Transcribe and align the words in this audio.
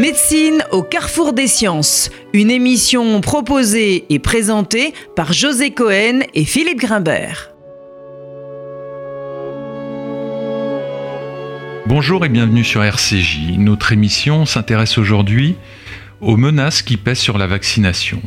Médecine 0.00 0.64
au 0.70 0.82
carrefour 0.82 1.34
des 1.34 1.46
sciences, 1.46 2.08
une 2.32 2.50
émission 2.50 3.20
proposée 3.20 4.06
et 4.08 4.18
présentée 4.18 4.94
par 5.14 5.34
José 5.34 5.72
Cohen 5.72 6.20
et 6.32 6.46
Philippe 6.46 6.78
Grimbert. 6.78 7.50
Bonjour 11.84 12.24
et 12.24 12.30
bienvenue 12.30 12.64
sur 12.64 12.82
RCJ. 12.82 13.58
Notre 13.58 13.92
émission 13.92 14.46
s'intéresse 14.46 14.96
aujourd'hui 14.96 15.56
aux 16.22 16.38
menaces 16.38 16.80
qui 16.80 16.96
pèsent 16.96 17.18
sur 17.18 17.36
la 17.36 17.46
vaccination. 17.46 18.22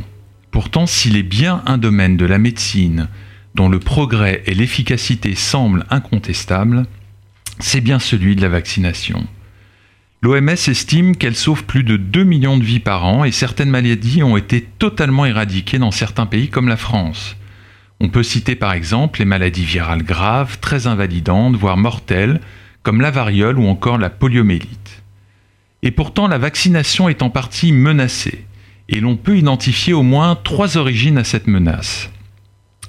Pourtant, 0.52 0.86
s'il 0.86 1.18
est 1.18 1.24
bien 1.24 1.64
un 1.66 1.80
domaine 1.80 2.18
de 2.18 2.26
la 2.28 2.38
médecine 2.38 3.10
dont 3.56 3.68
le 3.68 3.80
progrès 3.80 4.44
et 4.46 4.54
l'efficacité 4.54 5.34
semblent 5.34 5.88
incontestables, 5.90 6.84
c'est 7.58 7.82
bien 7.82 7.98
celui 7.98 8.36
de 8.36 8.44
la 8.44 8.50
vaccination. 8.50 9.26
L'OMS 10.24 10.52
estime 10.52 11.18
qu'elle 11.18 11.36
sauve 11.36 11.66
plus 11.66 11.84
de 11.84 11.98
2 11.98 12.24
millions 12.24 12.58
de 12.58 12.64
vies 12.64 12.80
par 12.80 13.04
an 13.04 13.26
et 13.26 13.32
certaines 13.34 13.70
maladies 13.70 14.24
ont 14.24 14.38
été 14.38 14.62
totalement 14.80 15.26
éradiquées 15.26 15.80
dans 15.80 15.92
certains 15.92 16.28
pays 16.28 16.48
comme 16.48 16.70
la 16.70 16.78
France. 16.78 17.36
On 18.00 18.08
peut 18.08 18.24
citer 18.24 18.56
par 18.56 18.72
exemple 18.72 19.20
les 19.20 19.26
maladies 19.26 19.66
virales 19.66 20.04
graves, 20.04 20.60
très 20.62 20.88
invalidantes, 20.88 21.58
voire 21.58 21.76
mortelles, 21.76 22.40
comme 22.84 23.02
la 23.02 23.12
variole 23.12 23.60
ou 23.60 23.68
encore 23.68 23.98
la 23.98 24.10
poliomélite. 24.10 25.04
Et 25.82 25.92
pourtant, 25.92 26.30
la 26.30 26.38
vaccination 26.38 27.10
est 27.10 27.22
en 27.22 27.30
partie 27.30 27.74
menacée, 27.74 28.46
et 28.88 29.02
l'on 29.02 29.18
peut 29.18 29.38
identifier 29.38 29.92
au 29.92 30.04
moins 30.04 30.38
trois 30.42 30.78
origines 30.78 31.18
à 31.18 31.26
cette 31.26 31.48
menace. 31.48 32.10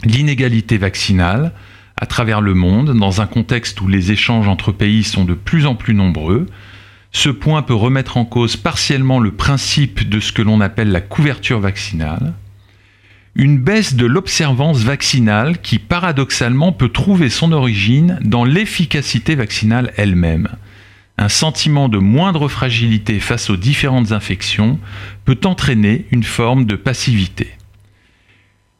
L'inégalité 0.05 0.79
vaccinale, 0.79 1.51
à 1.97 2.07
travers 2.07 2.41
le 2.41 2.55
monde, 2.55 2.97
dans 2.97 3.21
un 3.21 3.27
contexte 3.27 3.81
où 3.81 3.89
les 3.89 4.13
échanges 4.13 4.47
entre 4.47 4.71
pays 4.71 5.03
sont 5.03 5.25
de 5.25 5.35
plus 5.35 5.67
en 5.67 5.75
plus 5.75 5.95
nombreux, 5.95 6.47
ce 7.15 7.29
point 7.29 7.63
peut 7.63 7.75
remettre 7.75 8.17
en 8.17 8.25
cause 8.25 8.57
partiellement 8.57 9.21
le 9.21 9.31
principe 9.31 10.07
de 10.07 10.19
ce 10.19 10.33
que 10.33 10.43
l'on 10.43 10.61
appelle 10.61 10.91
la 10.91 11.01
couverture 11.01 11.61
vaccinale, 11.61 12.35
une 13.37 13.59
baisse 13.59 13.95
de 13.95 14.05
l'observance 14.05 14.81
vaccinale 14.81 15.59
qui 15.59 15.79
paradoxalement 15.79 16.73
peut 16.73 16.89
trouver 16.89 17.31
son 17.31 17.53
origine 17.53 18.19
dans 18.25 18.45
l'efficacité 18.45 19.37
vaccinale 19.37 19.93
elle-même. 19.97 20.49
Un 21.17 21.29
sentiment 21.29 21.89
de 21.89 21.99
moindre 21.99 22.49
fragilité 22.49 23.21
face 23.21 23.49
aux 23.49 23.57
différentes 23.57 24.11
infections 24.11 24.81
peut 25.25 25.39
entraîner 25.45 26.07
une 26.11 26.25
forme 26.25 26.65
de 26.65 26.75
passivité. 26.75 27.53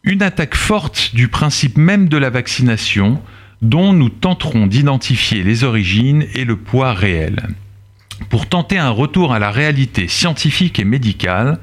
Une 0.03 0.23
attaque 0.23 0.57
forte 0.57 1.13
du 1.15 1.29
principe 1.29 1.79
même 1.79 2.09
de 2.09 2.17
la 2.17 2.31
vaccination 2.31 3.23
dont 3.63 3.93
nous 3.93 4.09
tenterons 4.09 4.67
d'identifier 4.67 5.45
les 5.45 5.63
origines 5.63 6.27
et 6.35 6.45
le 6.45 6.57
poids 6.57 6.95
réel. 6.95 7.55
Pour 8.29 8.47
tenter 8.47 8.79
un 8.79 8.91
retour 8.91 9.33
à 9.33 9.39
la 9.39 9.51
réalité 9.51 10.09
scientifique 10.09 10.79
et 10.79 10.85
médicale, 10.85 11.59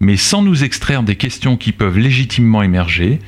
mais 0.00 0.16
sans 0.16 0.42
nous 0.42 0.64
extraire 0.64 1.02
des 1.02 1.16
questions 1.16 1.56
qui 1.56 1.72
peuvent 1.72 1.98
légitimement 1.98 2.62
émerger, 2.62 3.20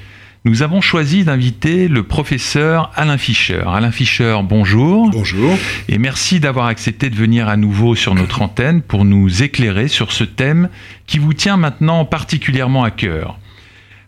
nous 0.44 0.62
avons 0.62 0.80
choisi 0.80 1.24
d'inviter 1.24 1.88
le 1.88 2.04
professeur 2.04 2.90
Alain 2.94 3.18
Fischer. 3.18 3.62
Alain 3.66 3.90
Fischer, 3.90 4.38
bonjour. 4.44 5.10
Bonjour. 5.10 5.58
Et 5.88 5.98
merci 5.98 6.40
d'avoir 6.40 6.66
accepté 6.66 7.10
de 7.10 7.16
venir 7.16 7.48
à 7.48 7.56
nouveau 7.56 7.94
sur 7.94 8.14
notre 8.14 8.40
antenne 8.40 8.80
pour 8.80 9.04
nous 9.04 9.42
éclairer 9.42 9.88
sur 9.88 10.12
ce 10.12 10.24
thème 10.24 10.68
qui 11.06 11.18
vous 11.18 11.34
tient 11.34 11.56
maintenant 11.56 12.04
particulièrement 12.04 12.84
à 12.84 12.90
cœur. 12.90 13.38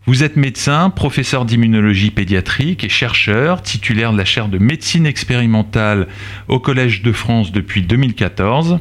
Vous 0.07 0.25
êtes 0.25 0.37
médecin, 0.37 0.89
professeur 0.89 1.45
d'immunologie 1.45 2.11
pédiatrique 2.11 2.85
et 2.85 2.89
chercheur, 2.89 3.61
titulaire 3.61 4.13
de 4.13 4.19
la 4.19 4.25
chaire 4.25 4.49
de 4.49 4.57
médecine 4.57 5.05
expérimentale 5.05 6.09
au 6.49 6.59
Collège 6.59 7.03
de 7.03 7.13
France 7.13 7.53
depuis 7.53 7.83
2014. 7.83 8.79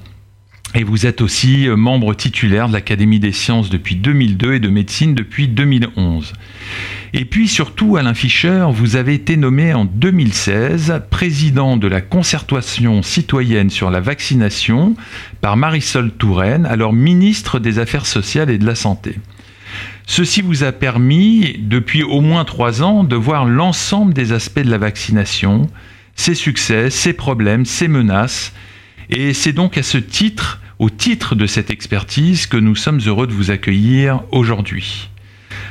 Et 0.76 0.84
vous 0.84 1.06
êtes 1.06 1.20
aussi 1.22 1.68
euh, 1.68 1.76
membre 1.76 2.14
titulaire 2.14 2.70
de 2.70 2.74
l'Académie 2.74 3.20
des 3.20 3.34
sciences 3.34 3.70
depuis 3.70 3.96
2002 3.96 4.54
et 4.54 4.60
de 4.60 4.70
médecine 4.70 5.14
depuis 5.14 5.50
2011. 5.50 6.34
Et 7.14 7.26
puis 7.26 7.50
surtout, 7.50 7.98
Alain 7.98 8.14
Fischer, 8.14 8.68
vous 8.72 8.96
avez 8.96 9.16
été 9.16 9.36
nommé 9.36 9.74
en 9.74 9.84
2016 9.84 11.02
président 11.10 11.76
de 11.76 11.88
la 11.88 12.02
concertation 12.02 13.02
citoyenne 13.02 13.72
sur 13.72 13.90
la 13.90 14.00
vaccination 14.00 14.96
par 15.42 15.58
Marisol 15.58 16.12
Touraine, 16.12 16.66
alors 16.66 16.94
ministre 16.94 17.60
des 17.60 17.80
Affaires 17.80 18.06
sociales 18.06 18.52
et 18.52 18.60
de 18.60 18.66
la 18.66 18.76
Santé. 18.76 19.16
Ceci 20.12 20.42
vous 20.42 20.64
a 20.64 20.72
permis, 20.72 21.56
depuis 21.60 22.02
au 22.02 22.20
moins 22.20 22.44
trois 22.44 22.82
ans, 22.82 23.04
de 23.04 23.16
voir 23.16 23.46
l'ensemble 23.46 24.12
des 24.12 24.32
aspects 24.32 24.60
de 24.60 24.72
la 24.72 24.80
vaccination, 24.80 25.70
ses 26.16 26.34
succès, 26.34 26.90
ses 26.90 27.14
problèmes, 27.14 27.64
ses 27.64 27.88
menaces, 27.88 28.52
et 29.12 29.34
c'est 29.34 29.54
donc 29.54 29.78
à 29.78 29.84
ce 29.84 30.00
titre, 30.00 30.62
au 30.80 30.90
titre 30.90 31.36
de 31.36 31.46
cette 31.46 31.70
expertise, 31.70 32.48
que 32.48 32.58
nous 32.58 32.76
sommes 32.76 33.00
heureux 33.06 33.28
de 33.28 33.34
vous 33.34 33.52
accueillir 33.52 34.24
aujourd'hui. 34.32 35.12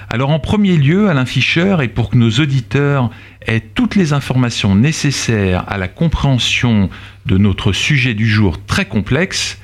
Alors 0.09 0.31
en 0.31 0.39
premier 0.39 0.77
lieu, 0.77 1.11
Alain 1.11 1.27
Fischer, 1.27 1.79
et 1.83 1.89
pour 1.89 2.09
que 2.09 2.17
nos 2.17 2.31
auditeurs 2.31 3.11
aient 3.45 3.59
toutes 3.59 3.97
les 3.97 4.13
informations 4.13 4.77
nécessaires 4.77 5.65
à 5.67 5.79
la 5.79 5.89
compréhension 5.89 6.91
de 7.27 7.39
notre 7.39 7.73
sujet 7.73 8.15
du 8.15 8.29
jour 8.29 8.65
très 8.67 8.85
complexe, 8.85 9.59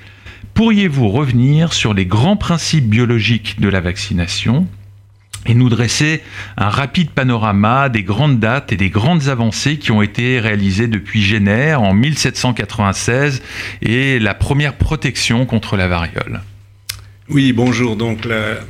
pourriez-vous 0.55 1.09
revenir 1.09 1.73
sur 1.73 1.95
les 1.95 2.07
grands 2.07 2.37
principes 2.37 2.89
biologiques 2.89 3.61
de 3.61 3.69
la 3.69 3.81
vaccination 3.81 4.67
et 5.47 5.55
nous 5.55 5.69
dresser 5.69 6.23
un 6.57 6.71
rapide 6.71 7.11
panorama 7.11 7.89
des 7.89 8.03
grandes 8.03 8.39
dates 8.39 8.73
et 8.73 8.77
des 8.77 8.89
grandes 8.89 9.29
avancées 9.29 9.79
qui 9.79 9.91
ont 9.91 10.01
été 10.01 10.41
réalisées 10.41 10.89
depuis 10.89 11.23
Génère 11.23 11.83
en 11.83 11.93
1796 11.93 13.43
et 13.83 14.19
la 14.19 14.33
première 14.35 14.77
protection 14.77 15.45
contre 15.45 15.77
la 15.77 15.89
variole? 15.89 16.41
Oui, 17.29 17.53
bonjour. 17.53 17.97
Donc 17.97 18.25
la, 18.25 18.61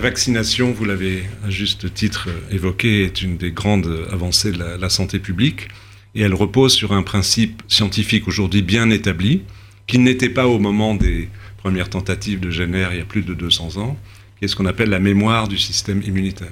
vaccination, 0.00 0.72
vous 0.72 0.84
l'avez 0.84 1.24
à 1.44 1.50
juste 1.50 1.92
titre 1.92 2.28
évoqué, 2.50 3.04
est 3.04 3.20
une 3.20 3.36
des 3.36 3.50
grandes 3.50 4.06
avancées 4.10 4.52
de 4.52 4.58
la, 4.58 4.78
la 4.78 4.88
santé 4.88 5.18
publique 5.18 5.68
et 6.14 6.22
elle 6.22 6.34
repose 6.34 6.72
sur 6.72 6.92
un 6.92 7.02
principe 7.02 7.62
scientifique 7.68 8.28
aujourd'hui 8.28 8.62
bien 8.62 8.90
établi 8.90 9.42
qui 9.86 9.98
n'était 9.98 10.28
pas 10.28 10.46
au 10.46 10.58
moment 10.58 10.94
des 10.94 11.28
premières 11.58 11.90
tentatives 11.90 12.40
de 12.40 12.50
Génère 12.50 12.92
il 12.92 12.98
y 12.98 13.02
a 13.02 13.04
plus 13.04 13.22
de 13.22 13.34
200 13.34 13.76
ans 13.76 13.96
qui 14.42 14.46
est 14.46 14.48
ce 14.48 14.56
qu'on 14.56 14.66
appelle 14.66 14.90
la 14.90 14.98
mémoire 14.98 15.46
du 15.46 15.56
système 15.56 16.02
immunitaire. 16.02 16.48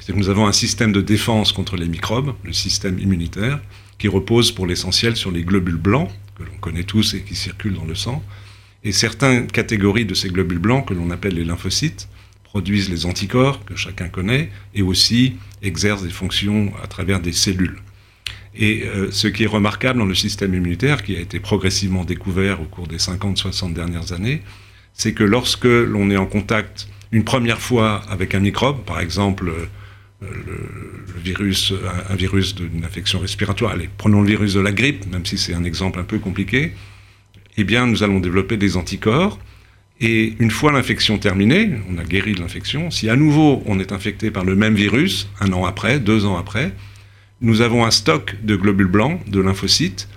C'est 0.00 0.14
que 0.14 0.18
nous 0.18 0.30
avons 0.30 0.46
un 0.46 0.52
système 0.52 0.90
de 0.90 1.02
défense 1.02 1.52
contre 1.52 1.76
les 1.76 1.86
microbes, 1.86 2.34
le 2.44 2.54
système 2.54 2.98
immunitaire, 2.98 3.60
qui 3.98 4.08
repose 4.08 4.52
pour 4.52 4.66
l'essentiel 4.66 5.16
sur 5.16 5.30
les 5.30 5.42
globules 5.42 5.76
blancs, 5.76 6.08
que 6.38 6.44
l'on 6.44 6.56
connaît 6.60 6.84
tous 6.84 7.12
et 7.12 7.20
qui 7.20 7.34
circulent 7.34 7.74
dans 7.74 7.84
le 7.84 7.94
sang. 7.94 8.24
Et 8.82 8.92
certaines 8.92 9.46
catégories 9.48 10.06
de 10.06 10.14
ces 10.14 10.30
globules 10.30 10.58
blancs, 10.58 10.88
que 10.88 10.94
l'on 10.94 11.10
appelle 11.10 11.34
les 11.34 11.44
lymphocytes, 11.44 12.08
produisent 12.42 12.88
les 12.88 13.04
anticorps, 13.04 13.64
que 13.66 13.76
chacun 13.76 14.08
connaît, 14.08 14.50
et 14.74 14.80
aussi 14.80 15.34
exercent 15.60 16.02
des 16.02 16.08
fonctions 16.08 16.72
à 16.82 16.86
travers 16.86 17.20
des 17.20 17.32
cellules. 17.32 17.76
Et 18.54 18.82
euh, 18.84 19.10
ce 19.10 19.28
qui 19.28 19.44
est 19.44 19.48
remarquable 19.48 19.98
dans 19.98 20.06
le 20.06 20.14
système 20.14 20.54
immunitaire, 20.54 21.02
qui 21.02 21.16
a 21.16 21.20
été 21.20 21.38
progressivement 21.38 22.04
découvert 22.04 22.60
au 22.60 22.64
cours 22.64 22.88
des 22.88 22.98
50-60 22.98 23.72
dernières 23.72 24.12
années, 24.12 24.42
c'est 24.92 25.12
que 25.12 25.24
lorsque 25.24 25.64
l'on 25.64 26.10
est 26.10 26.16
en 26.16 26.26
contact 26.26 26.88
une 27.12 27.24
première 27.24 27.60
fois 27.60 28.02
avec 28.10 28.34
un 28.34 28.40
microbe, 28.40 28.84
par 28.84 29.00
exemple 29.00 29.50
euh, 29.50 29.66
le, 30.22 31.20
virus, 31.20 31.72
un, 32.08 32.14
virus 32.14 32.54
d'une 32.54 32.84
infection 32.84 33.20
respiratoire, 33.20 33.72
allez, 33.72 33.88
prenons 33.96 34.20
le 34.20 34.28
virus 34.28 34.54
de 34.54 34.60
la 34.60 34.72
grippe, 34.72 35.10
même 35.10 35.24
si 35.24 35.38
c'est 35.38 35.54
un 35.54 35.64
exemple 35.64 35.98
un 35.98 36.04
peu 36.04 36.18
compliqué, 36.18 36.72
eh 37.56 37.64
bien 37.64 37.86
nous 37.86 38.02
allons 38.02 38.20
développer 38.20 38.56
des 38.56 38.76
anticorps. 38.76 39.38
Et 40.02 40.34
une 40.38 40.50
fois 40.50 40.72
l'infection 40.72 41.18
terminée, 41.18 41.72
on 41.90 41.98
a 41.98 42.04
guéri 42.04 42.32
de 42.32 42.40
l'infection, 42.40 42.90
si 42.90 43.10
à 43.10 43.16
nouveau 43.16 43.62
on 43.66 43.78
est 43.78 43.92
infecté 43.92 44.30
par 44.30 44.44
le 44.44 44.56
même 44.56 44.74
virus, 44.74 45.28
un 45.40 45.52
an 45.52 45.66
après, 45.66 46.00
deux 46.00 46.24
ans 46.24 46.36
après, 46.36 46.72
nous 47.40 47.60
avons 47.62 47.84
un 47.84 47.90
stock 47.90 48.36
de 48.42 48.56
globules 48.56 48.86
blancs, 48.86 49.20
de 49.28 49.40
lymphocytes, 49.40 50.08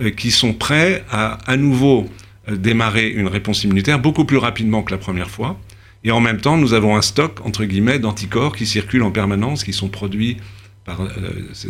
euh, 0.00 0.10
qui 0.10 0.30
sont 0.30 0.52
prêts 0.52 1.04
à 1.10 1.38
à 1.50 1.56
nouveau 1.56 2.08
euh, 2.48 2.56
démarrer 2.56 3.08
une 3.08 3.28
réponse 3.28 3.64
immunitaire 3.64 3.98
beaucoup 3.98 4.24
plus 4.24 4.38
rapidement 4.38 4.82
que 4.82 4.92
la 4.92 4.98
première 4.98 5.30
fois. 5.30 5.58
Et 6.04 6.10
en 6.10 6.20
même 6.20 6.40
temps, 6.40 6.56
nous 6.56 6.72
avons 6.72 6.96
un 6.96 7.02
stock, 7.02 7.44
entre 7.44 7.64
guillemets, 7.64 7.98
d'anticorps 7.98 8.56
qui 8.56 8.66
circulent 8.66 9.02
en 9.02 9.10
permanence, 9.10 9.64
qui 9.64 9.74
sont 9.74 9.88
produits 9.88 10.38
par 10.84 11.02
euh, 11.02 11.08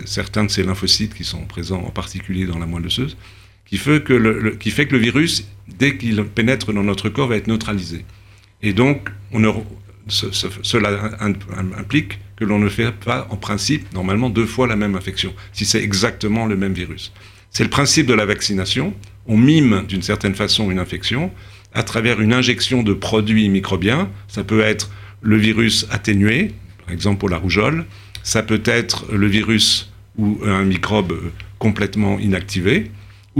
certains 0.04 0.44
de 0.44 0.50
ces 0.50 0.62
lymphocytes 0.62 1.14
qui 1.14 1.24
sont 1.24 1.44
présents 1.46 1.82
en 1.84 1.90
particulier 1.90 2.46
dans 2.46 2.58
la 2.58 2.66
moelle 2.66 2.86
osseuse, 2.86 3.16
qui 3.66 3.76
fait 3.76 4.02
que 4.02 4.12
le, 4.12 4.52
qui 4.52 4.70
fait 4.70 4.86
que 4.86 4.92
le 4.92 4.98
virus, 4.98 5.48
dès 5.66 5.96
qu'il 5.96 6.22
pénètre 6.24 6.72
dans 6.72 6.84
notre 6.84 7.08
corps, 7.08 7.28
va 7.28 7.36
être 7.36 7.48
neutralisé. 7.48 8.04
Et 8.62 8.72
donc, 8.72 9.10
on 9.32 9.42
cela 10.08 11.18
implique 11.76 12.18
que 12.40 12.46
l'on 12.46 12.58
ne 12.58 12.70
fait 12.70 12.90
pas, 12.90 13.26
en 13.28 13.36
principe, 13.36 13.92
normalement, 13.92 14.30
deux 14.30 14.46
fois 14.46 14.66
la 14.66 14.74
même 14.74 14.96
infection, 14.96 15.34
si 15.52 15.66
c'est 15.66 15.82
exactement 15.82 16.46
le 16.46 16.56
même 16.56 16.72
virus. 16.72 17.12
C'est 17.50 17.64
le 17.64 17.70
principe 17.70 18.06
de 18.06 18.14
la 18.14 18.24
vaccination. 18.24 18.94
On 19.26 19.36
mime 19.36 19.84
d'une 19.86 20.00
certaine 20.00 20.34
façon 20.34 20.70
une 20.70 20.78
infection, 20.78 21.30
à 21.74 21.82
travers 21.82 22.20
une 22.20 22.32
injection 22.32 22.82
de 22.82 22.94
produits 22.94 23.48
microbiens. 23.50 24.08
Ça 24.26 24.42
peut 24.42 24.60
être 24.60 24.90
le 25.20 25.36
virus 25.36 25.86
atténué, 25.90 26.52
par 26.86 26.94
exemple 26.94 27.18
pour 27.18 27.28
la 27.28 27.36
rougeole. 27.36 27.84
Ça 28.22 28.42
peut 28.42 28.62
être 28.64 29.04
le 29.12 29.26
virus 29.26 29.92
ou 30.16 30.38
un 30.44 30.64
microbe 30.64 31.12
complètement 31.58 32.18
inactivé. 32.18 32.90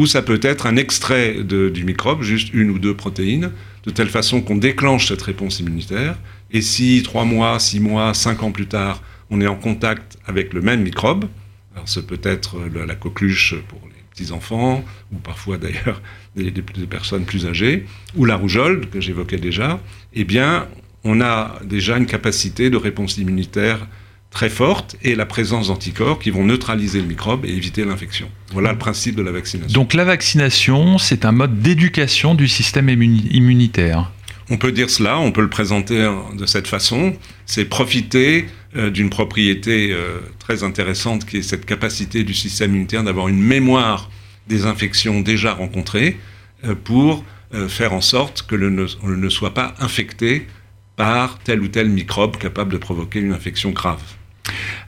Ou 0.01 0.07
ça 0.07 0.23
peut 0.23 0.41
être 0.43 0.65
un 0.65 0.77
extrait 0.77 1.45
du 1.45 1.85
microbe, 1.85 2.23
juste 2.23 2.55
une 2.55 2.71
ou 2.71 2.79
deux 2.79 2.97
protéines, 2.97 3.51
de 3.85 3.91
telle 3.91 4.09
façon 4.09 4.41
qu'on 4.41 4.57
déclenche 4.57 5.09
cette 5.09 5.21
réponse 5.21 5.61
immunitaire. 5.61 6.17
Et 6.51 6.63
si 6.63 7.03
trois 7.03 7.27
mois, 7.27 7.59
six 7.59 7.81
mois, 7.81 8.15
cinq 8.15 8.43
ans 8.43 8.51
plus 8.51 8.67
tard, 8.67 9.03
on 9.29 9.43
est 9.43 9.47
en 9.47 9.57
contact 9.57 10.17
avec 10.27 10.55
le 10.55 10.63
même 10.63 10.81
microbe, 10.81 11.27
alors 11.75 11.87
ce 11.87 12.01
peut 12.01 12.21
être 12.23 12.57
la 12.75 12.95
coqueluche 12.95 13.57
pour 13.69 13.79
les 13.85 14.03
petits-enfants, 14.15 14.83
ou 15.13 15.17
parfois 15.17 15.59
d'ailleurs 15.59 16.01
des, 16.35 16.51
personnes 16.89 17.27
plus 17.27 17.45
âgées, 17.45 17.85
ou 18.17 18.25
la 18.25 18.37
rougeole, 18.37 18.89
que 18.89 19.03
j'évoquais 19.03 19.37
déjà, 19.37 19.81
eh 20.15 20.25
bien, 20.25 20.67
on 21.05 21.21
a 21.21 21.61
déjà 21.63 21.99
une 21.99 22.07
capacité 22.07 22.71
de 22.71 22.79
réponse 22.79 23.19
immunitaire 23.19 23.87
très 24.31 24.49
forte 24.49 24.97
et 25.03 25.15
la 25.15 25.27
présence 25.27 25.69
d'anticorps 25.69 26.19
qui 26.19 26.31
vont 26.31 26.45
neutraliser 26.45 27.01
le 27.01 27.07
microbe 27.07 27.45
et 27.45 27.51
éviter 27.51 27.85
l'infection. 27.85 28.29
Voilà 28.53 28.73
le 28.73 28.79
principe 28.79 29.17
de 29.17 29.23
la 29.23 29.33
vaccination. 29.33 29.75
Donc 29.75 29.93
la 29.93 30.05
vaccination, 30.05 30.99
c'est 30.99 31.25
un 31.25 31.33
mode 31.33 31.61
d'éducation 31.61 32.35
du 32.35 32.47
système 32.47 32.89
immunitaire. 32.89 34.11
On 34.49 34.57
peut 34.57 34.73
dire 34.73 34.91
cela, 34.91 35.19
on 35.19 35.31
peut 35.31 35.43
le 35.43 35.51
présenter 35.51 36.11
de 36.37 36.47
cette 36.47 36.67
façon. 36.67 37.17
C'est 37.47 37.67
profiter 37.67 38.47
euh, 38.77 38.91
d'une 38.91 39.11
propriété 39.11 39.93
euh, 39.93 40.19
très 40.39 40.65
intéressante 40.65 41.25
qui 41.25 41.39
est 41.39 41.43
cette 41.43 41.67
capacité 41.67 42.25
du 42.25 42.35
système 42.35 42.71
immunitaire 42.71 43.05
d'avoir 43.05 43.29
une 43.29 43.41
mémoire 43.41 44.11
des 44.49 44.67
infections 44.67 45.21
déjà 45.21 45.55
rencontrées 45.55 46.17
euh, 46.65 46.75
pour 46.75 47.25
faire 47.67 47.93
en 47.95 48.01
sorte 48.01 48.47
que 48.47 48.55
le 48.55 48.71
ne 48.71 49.29
soit 49.29 49.55
pas 49.55 49.75
infecté 49.81 50.47
par 50.95 51.41
tel 51.41 51.63
ou 51.63 51.67
tel 51.67 51.89
microbe 51.89 52.37
capable 52.37 52.73
de 52.73 52.79
provoquer 52.79 53.19
une 53.19 53.33
infection 53.33 53.71
grave. 53.71 54.01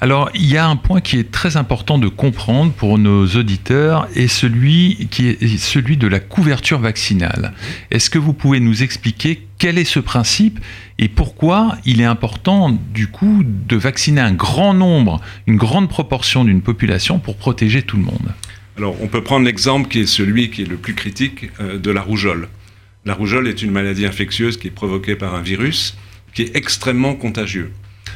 Alors, 0.02 0.30
il 0.34 0.46
y 0.46 0.56
a 0.56 0.66
un 0.66 0.74
point 0.74 1.00
qui 1.00 1.16
est 1.16 1.30
très 1.30 1.56
important 1.56 1.96
de 1.96 2.08
comprendre 2.08 2.72
pour 2.72 2.98
nos 2.98 3.24
auditeurs, 3.24 4.08
et 4.16 4.26
celui 4.26 5.08
celui 5.58 5.96
de 5.96 6.08
la 6.08 6.18
couverture 6.18 6.80
vaccinale. 6.80 7.52
Est-ce 7.92 8.10
que 8.10 8.18
vous 8.18 8.32
pouvez 8.32 8.58
nous 8.58 8.82
expliquer 8.82 9.46
quel 9.58 9.78
est 9.78 9.84
ce 9.84 10.00
principe 10.00 10.58
et 10.98 11.08
pourquoi 11.08 11.76
il 11.84 12.00
est 12.00 12.04
important, 12.04 12.76
du 12.92 13.06
coup, 13.06 13.44
de 13.46 13.76
vacciner 13.76 14.20
un 14.20 14.32
grand 14.32 14.74
nombre, 14.74 15.20
une 15.46 15.56
grande 15.56 15.88
proportion 15.88 16.44
d'une 16.44 16.62
population 16.62 17.20
pour 17.20 17.36
protéger 17.36 17.82
tout 17.82 17.96
le 17.96 18.02
monde? 18.02 18.34
Alors, 18.78 18.96
on 19.00 19.06
peut 19.06 19.22
prendre 19.22 19.46
l'exemple 19.46 19.88
qui 19.88 20.00
est 20.00 20.06
celui 20.06 20.50
qui 20.50 20.62
est 20.62 20.68
le 20.68 20.78
plus 20.78 20.94
critique 20.94 21.48
euh, 21.60 21.78
de 21.78 21.92
la 21.92 22.02
rougeole. 22.02 22.48
La 23.04 23.14
rougeole 23.14 23.46
est 23.46 23.62
une 23.62 23.70
maladie 23.70 24.04
infectieuse 24.04 24.56
qui 24.56 24.66
est 24.66 24.72
provoquée 24.72 25.14
par 25.14 25.36
un 25.36 25.42
virus 25.42 25.96
qui 26.34 26.42
est 26.42 26.56
extrêmement 26.56 27.14
contagieux. 27.14 27.70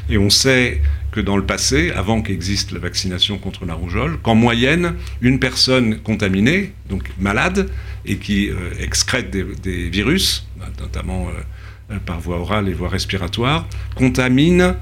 Et 0.09 0.19
on 0.19 0.31
sait 0.31 0.81
que 1.11 1.21
dans 1.21 1.37
le 1.37 1.45
passé, 1.45 1.91
avant 1.93 2.23
qu'existe 2.23 2.73
la 2.73 2.79
vaccination 2.79 3.39
contre 3.39 3.65
la 3.65 3.75
rougeole, 3.75 4.19
qu'en 4.19 4.35
moyenne, 4.35 4.95
une 5.21 5.39
personne 5.39 5.99
contaminée, 6.01 6.73
donc 6.89 7.05
malade, 7.19 7.71
et 8.05 8.17
qui 8.17 8.51
euh, 8.51 8.71
excrète 8.79 9.31
des, 9.31 9.89
virus, 9.89 10.47
notamment 10.81 11.29
euh, 11.29 11.95
euh, 11.95 11.99
par 12.05 12.21
voie 12.21 12.39
orale 12.39 12.69
et 12.69 12.73
voie 12.73 12.89
respiratoire, 12.89 13.67
contamine 13.95 14.75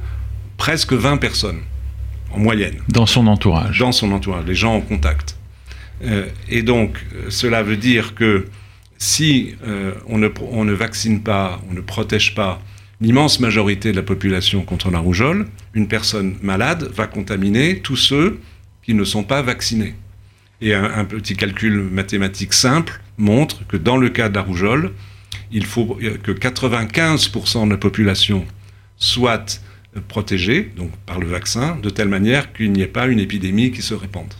presque 0.56 0.92
20 0.92 1.16
personnes, 1.18 1.60
en 2.32 2.38
moyenne. 2.38 2.78
Dans 2.88 3.06
son 3.06 3.26
entourage. 3.26 3.78
Dans 3.78 3.92
son 3.92 4.12
entourage, 4.12 4.44
les 4.46 4.54
gens 4.54 4.74
en 4.74 4.80
contact. 4.80 5.36
et 6.50 6.62
donc, 6.62 7.02
cela 7.28 7.62
veut 7.62 7.76
dire 7.76 8.14
que 8.14 8.48
si 8.98 9.54
on 10.08 10.18
ne, 10.18 10.28
on, 10.50 10.64
ne, 10.64 10.72
vaccine 10.72 11.22
pas, 11.22 11.60
on 11.70 11.74
ne 11.74 11.80
protège 11.80 12.34
pas 12.34 12.60
l'immense 13.04 13.38
majorité 13.38 13.92
de 13.92 13.96
la 13.96 14.02
population 14.02 14.62
contre 14.62 14.90
la 14.90 14.98
rougeole, 14.98 15.46
une 15.74 15.88
personne 15.88 16.36
malade 16.42 16.90
va 16.94 17.06
contaminer 17.06 17.80
tous 17.80 17.96
ceux 17.96 18.40
qui 18.82 18.94
ne 18.94 19.04
sont 19.04 19.24
pas 19.24 19.42
vaccinés. 19.42 19.94
Et 20.62 20.72
un, 20.72 21.04
petit 21.04 21.36
calcul 21.36 21.74
mathématique 21.82 22.54
simple 22.54 23.02
montre 23.18 23.66
que 23.66 23.76
dans 23.76 23.98
le 23.98 24.08
cas 24.08 24.30
de 24.30 24.34
la 24.36 24.40
rougeole, 24.40 24.92
il 25.52 25.66
faut 25.66 25.98
que 26.22 26.32
95% 26.32 27.66
de 27.66 27.70
la 27.72 27.76
population 27.76 28.46
soit 28.96 29.60
protégée, 30.08 30.72
donc 30.74 30.90
par 31.04 31.20
le 31.20 31.26
vaccin, 31.26 31.76
de 31.82 31.90
telle 31.90 32.08
manière 32.08 32.54
qu'il 32.54 32.72
n'y 32.72 32.80
ait 32.80 32.86
pas 32.86 33.06
une 33.06 33.20
épidémie 33.20 33.70
qui 33.70 33.82
se 33.82 33.92
répande. 33.92 34.32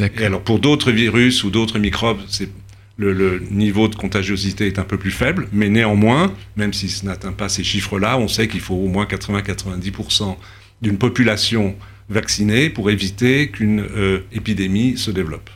Et 0.00 0.24
alors 0.24 0.42
pour 0.42 0.60
d'autres 0.60 0.92
virus 0.92 1.42
ou 1.42 1.50
d'autres 1.50 1.80
microbes, 1.80 2.20
c'est 2.28 2.50
le, 2.98 3.42
niveau 3.50 3.88
de 3.88 3.94
contagiosité 3.94 4.66
est 4.66 4.78
un 4.78 4.84
peu 4.84 4.96
plus 4.96 5.10
faible, 5.10 5.48
mais 5.52 5.68
néanmoins, 5.68 6.32
même 6.56 6.72
si 6.72 6.88
ce 6.88 7.04
n'atteint 7.04 7.32
pas 7.32 7.48
ces 7.48 7.64
chiffres-là, 7.64 8.18
on 8.18 8.28
sait 8.28 8.48
qu'il 8.48 8.60
faut 8.60 8.74
au 8.74 8.88
moins 8.88 9.04
80-90% 9.04 10.36
d'une 10.82 10.98
population 10.98 11.74
vaccinée 12.08 12.70
pour 12.70 12.90
éviter 12.90 13.48
qu'une 13.48 13.80
euh, 13.80 14.20
épidémie 14.32 14.96
se 14.96 15.10
développe. 15.10 15.50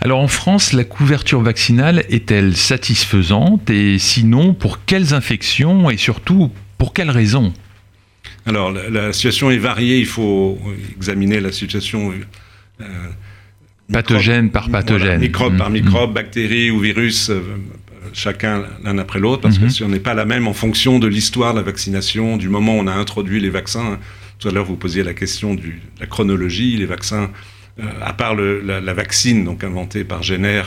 Alors 0.00 0.20
en 0.20 0.28
France, 0.28 0.72
la 0.72 0.84
couverture 0.84 1.40
vaccinale 1.40 2.04
est-elle 2.08 2.56
satisfaisante 2.56 3.70
et 3.70 3.98
sinon, 3.98 4.54
pour 4.54 4.84
quelles 4.84 5.14
infections 5.14 5.90
et 5.90 5.96
surtout 5.96 6.52
pour 6.76 6.92
quelles 6.92 7.10
raisons? 7.10 7.52
Alors 8.46 8.70
la, 8.70 9.12
situation 9.12 9.50
est 9.50 9.58
variée, 9.58 9.98
il 9.98 10.06
faut 10.06 10.58
examiner 10.96 11.40
la 11.40 11.50
situation. 11.50 12.12
Euh, 12.80 12.84
Pathogène 13.92 14.50
par 14.50 14.68
pathogène. 14.68 15.20
microbe 15.20 15.56
par 15.56 15.70
mm. 15.70 15.72
microbe, 15.72 16.12
bactérie 16.12 16.70
ou 16.70 16.78
virus, 16.78 17.30
euh, 17.30 17.40
chacun 18.12 18.64
l'un 18.84 18.98
après 18.98 19.18
l'autre, 19.18 19.42
parce 19.42 19.58
que 19.58 19.64
mm-hmm. 19.64 19.70
si 19.70 19.84
on 19.84 19.88
n'est 19.88 19.98
pas 19.98 20.14
la 20.14 20.26
même 20.26 20.46
en 20.46 20.52
fonction 20.52 20.98
de 20.98 21.06
l'histoire 21.06 21.54
de 21.54 21.58
la 21.58 21.64
vaccination, 21.64 22.36
du 22.36 22.48
moment 22.48 22.76
où 22.76 22.80
on 22.80 22.86
a 22.86 22.92
introduit 22.92 23.40
les 23.40 23.50
vaccins. 23.50 23.98
Tout 24.38 24.48
à 24.48 24.52
l'heure, 24.52 24.66
vous 24.66 24.76
posiez 24.76 25.02
la 25.02 25.14
question 25.14 25.54
de 25.54 25.62
la 25.98 26.06
chronologie. 26.06 26.76
Les 26.76 26.86
vaccins, 26.86 27.30
euh, 27.80 27.84
à 28.02 28.12
part 28.12 28.36
la, 28.36 28.94
vaccine, 28.94 29.44
donc 29.44 29.64
inventée 29.64 30.04
par 30.04 30.22
Jenner, 30.22 30.62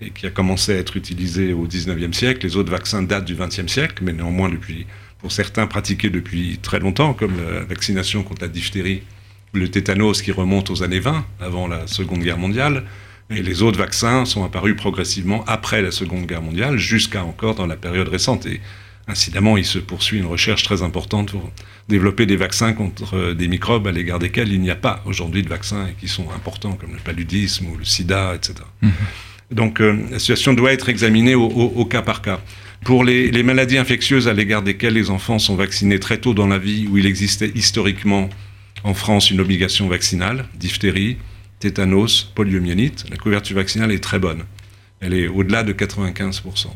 et 0.00 0.10
qui 0.10 0.26
a 0.26 0.30
commencé 0.30 0.72
à 0.74 0.76
être 0.76 0.96
utilisée 0.96 1.52
au 1.54 1.66
19e 1.66 2.12
siècle, 2.12 2.46
les 2.46 2.56
autres 2.56 2.70
vaccins 2.70 3.02
datent 3.02 3.24
du 3.24 3.34
20e 3.34 3.68
siècle, 3.68 4.02
mais 4.04 4.12
néanmoins 4.12 4.50
depuis, 4.50 4.86
pour 5.18 5.32
certains 5.32 5.66
pratiqués 5.66 6.10
depuis 6.10 6.58
très 6.60 6.78
longtemps, 6.78 7.14
comme 7.14 7.32
la 7.36 7.64
vaccination 7.64 8.22
contre 8.22 8.42
la 8.42 8.48
diphtérie 8.48 9.02
le 9.52 9.68
tétanos 9.68 10.22
qui 10.22 10.32
remonte 10.32 10.70
aux 10.70 10.82
années 10.82 11.00
20, 11.00 11.24
avant 11.40 11.66
la 11.66 11.86
Seconde 11.86 12.22
Guerre 12.22 12.38
mondiale, 12.38 12.84
et 13.30 13.42
les 13.42 13.62
autres 13.62 13.78
vaccins 13.78 14.24
sont 14.24 14.44
apparus 14.44 14.76
progressivement 14.76 15.44
après 15.46 15.82
la 15.82 15.90
Seconde 15.90 16.26
Guerre 16.26 16.42
mondiale, 16.42 16.76
jusqu'à 16.76 17.24
encore 17.24 17.54
dans 17.54 17.66
la 17.66 17.76
période 17.76 18.08
récente. 18.08 18.46
Et 18.46 18.60
incidemment, 19.08 19.56
il 19.56 19.64
se 19.64 19.78
poursuit 19.78 20.18
une 20.18 20.26
recherche 20.26 20.62
très 20.62 20.82
importante 20.82 21.32
pour 21.32 21.50
développer 21.88 22.26
des 22.26 22.36
vaccins 22.36 22.72
contre 22.72 23.32
des 23.32 23.48
microbes 23.48 23.86
à 23.86 23.92
l'égard 23.92 24.18
desquels 24.18 24.52
il 24.52 24.60
n'y 24.60 24.70
a 24.70 24.76
pas 24.76 25.02
aujourd'hui 25.06 25.42
de 25.42 25.48
vaccins 25.48 25.86
et 25.88 25.94
qui 25.94 26.08
sont 26.08 26.30
importants, 26.34 26.72
comme 26.72 26.92
le 26.92 27.00
paludisme 27.00 27.66
ou 27.66 27.76
le 27.76 27.84
sida, 27.84 28.34
etc. 28.34 28.54
Mhm. 28.82 28.92
Donc 29.52 29.80
euh, 29.80 29.96
la 30.10 30.18
situation 30.18 30.54
doit 30.54 30.72
être 30.72 30.88
examinée 30.88 31.34
au, 31.34 31.84
cas 31.84 32.02
par 32.02 32.22
cas. 32.22 32.40
Pour 32.84 33.04
les, 33.04 33.30
les 33.30 33.42
maladies 33.42 33.78
infectieuses 33.78 34.28
à 34.28 34.32
l'égard 34.32 34.62
desquelles 34.62 34.94
les 34.94 35.10
enfants 35.10 35.38
sont 35.38 35.56
vaccinés 35.56 35.98
très 35.98 36.18
tôt 36.18 36.34
dans 36.34 36.46
la 36.46 36.58
vie, 36.58 36.86
où 36.90 36.98
il 36.98 37.06
existait 37.06 37.50
historiquement 37.54 38.28
en 38.86 38.94
France 38.94 39.32
une 39.32 39.40
obligation 39.40 39.88
vaccinale, 39.88 40.46
diphtérie, 40.54 41.16
tétanos, 41.58 42.22
poliomyélite. 42.36 43.04
La 43.10 43.16
couverture 43.16 43.56
vaccinale 43.56 43.90
est 43.90 44.02
très 44.02 44.20
bonne. 44.20 44.44
Elle 45.00 45.12
est 45.12 45.26
au-delà 45.26 45.64
de 45.64 45.72
95%. 45.72 46.68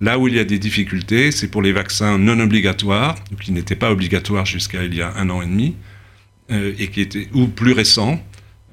Là 0.00 0.18
où 0.18 0.28
il 0.28 0.34
y 0.34 0.38
a 0.38 0.44
des 0.44 0.58
difficultés, 0.58 1.30
c'est 1.30 1.48
pour 1.48 1.60
les 1.60 1.72
vaccins 1.72 2.16
non 2.16 2.40
obligatoires, 2.40 3.16
qui 3.38 3.52
n'étaient 3.52 3.76
pas 3.76 3.92
obligatoires 3.92 4.46
jusqu'à 4.46 4.82
il 4.82 4.94
y 4.94 5.02
a 5.02 5.12
un 5.14 5.28
an 5.28 5.42
et 5.42 5.46
demi, 5.46 5.76
euh, 6.50 6.72
et 6.78 6.88
qui 6.88 7.02
étaient 7.02 7.28
ou 7.34 7.48
plus 7.48 7.72
récents. 7.72 8.24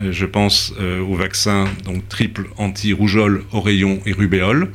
Euh, 0.01 0.13
je 0.13 0.25
pense 0.25 0.74
euh, 0.79 1.01
au 1.01 1.15
vaccin 1.15 1.65
donc 1.83 2.07
triple 2.07 2.48
anti-rougeole, 2.55 3.43
oreillon 3.51 4.00
et 4.05 4.13
rubéole. 4.13 4.71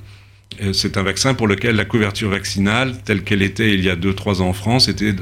c'est 0.73 0.99
un 0.99 1.02
vaccin 1.02 1.32
pour 1.32 1.49
lequel 1.49 1.75
la 1.75 1.87
couverture 1.87 2.28
vaccinale, 2.28 3.02
telle 3.02 3.25
qu'elle 3.25 3.42
était 3.42 3.73
il 3.73 3.82
y 3.82 3.88
a 3.88 3.96
2-3 3.96 4.42
ans 4.42 4.50
en 4.50 4.52
France, 4.52 4.88
était 4.88 5.14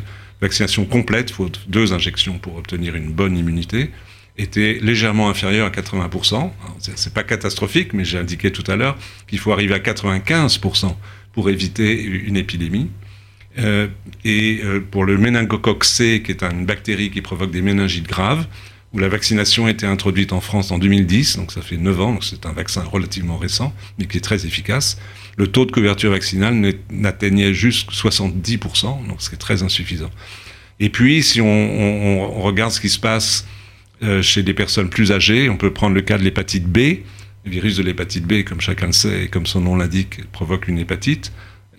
vaccination 0.43 0.85
complète, 0.85 1.31
faut 1.31 1.51
deux 1.69 1.95
injections 1.95 2.39
pour 2.39 2.57
obtenir 2.57 2.95
une 2.95 3.13
bonne 3.13 3.39
immunité, 3.39 3.91
était 4.37 4.79
légèrement 4.83 5.31
inférieure 5.31 5.67
à 5.67 5.71
80%. 5.71 6.51
C'est 6.79 7.15
pas 7.15 7.23
catastrophique, 7.23 7.93
mais 7.93 8.05
j'ai 8.05 8.19
indiqué 8.19 8.51
tout 8.51 8.69
à 8.71 8.77
l'heure 8.77 8.97
qu'il 9.29 9.39
faut 9.39 9.53
arriver 9.53 9.75
à 9.75 9.79
95% 9.79 10.95
pour 11.33 11.49
éviter 11.49 12.03
une 12.03 12.37
épidémie. 12.37 12.91
Euh, 13.59 13.87
et 14.25 14.61
euh, 14.65 14.81
pour 14.81 15.05
le 15.05 15.19
méningocoque 15.19 15.85
C, 15.85 16.23
qui 16.25 16.33
est 16.33 16.43
une 16.43 16.65
bactérie 16.65 17.11
qui 17.11 17.21
provoque 17.21 17.51
des 17.51 17.61
méningites 17.61 18.09
graves, 18.09 18.47
où 18.95 18.99
la 18.99 19.09
vaccination 19.09 19.67
a 19.67 19.71
été 19.71 19.87
introduite 19.87 20.33
en 20.33 20.41
France 20.41 20.71
en 20.71 20.79
2010, 20.79 21.37
donc 21.37 21.53
ça 21.53 21.63
fait 21.63 21.77
9 21.77 22.01
ans, 22.01 22.13
donc 22.13 22.25
c'est 22.25 22.47
un 22.47 22.53
vaccin 22.53 22.83
relativement 22.83 23.37
récent, 23.37 23.75
mais 23.99 24.07
qui 24.07 24.19
est 24.19 24.23
très 24.23 24.47
efficace. 24.47 24.99
Le 25.37 25.47
taux 25.47 25.65
de 25.65 25.73
couverture 25.73 26.11
vaccinale 26.11 26.75
n'atteignait 26.91 27.55
juste 27.55 27.91
70%, 27.91 29.07
donc 29.07 29.17
c'est 29.21 29.39
très 29.39 29.63
insuffisant. 29.63 30.11
Et 30.79 30.91
puis, 30.91 31.23
si 31.23 31.41
on, 31.41 32.43
regarde 32.43 32.73
ce 32.73 32.81
qui 32.81 32.89
se 32.89 32.99
passe 32.99 33.47
euh, 34.03 34.21
chez 34.21 34.43
des 34.43 34.55
personnes 34.55 34.91
plus 34.91 35.13
âgées, 35.13 35.49
on 35.49 35.57
peut 35.57 35.73
prendre 35.73 35.95
le 35.95 36.03
cas 36.03 36.19
de 36.19 36.25
l'hépatite 36.25 36.67
B. 36.67 36.79
Le 37.45 37.51
virus 37.51 37.77
de 37.77 37.83
l'hépatite 37.83 38.27
B, 38.27 38.45
comme 38.45 38.61
chacun 38.61 38.87
le 38.87 38.93
sait, 38.93 39.25
et 39.25 39.29
comme 39.29 39.47
son 39.47 39.61
nom 39.61 39.77
l'indique, 39.77 40.31
provoque 40.33 40.69
une 40.69 40.79
hépatite, 40.79 41.33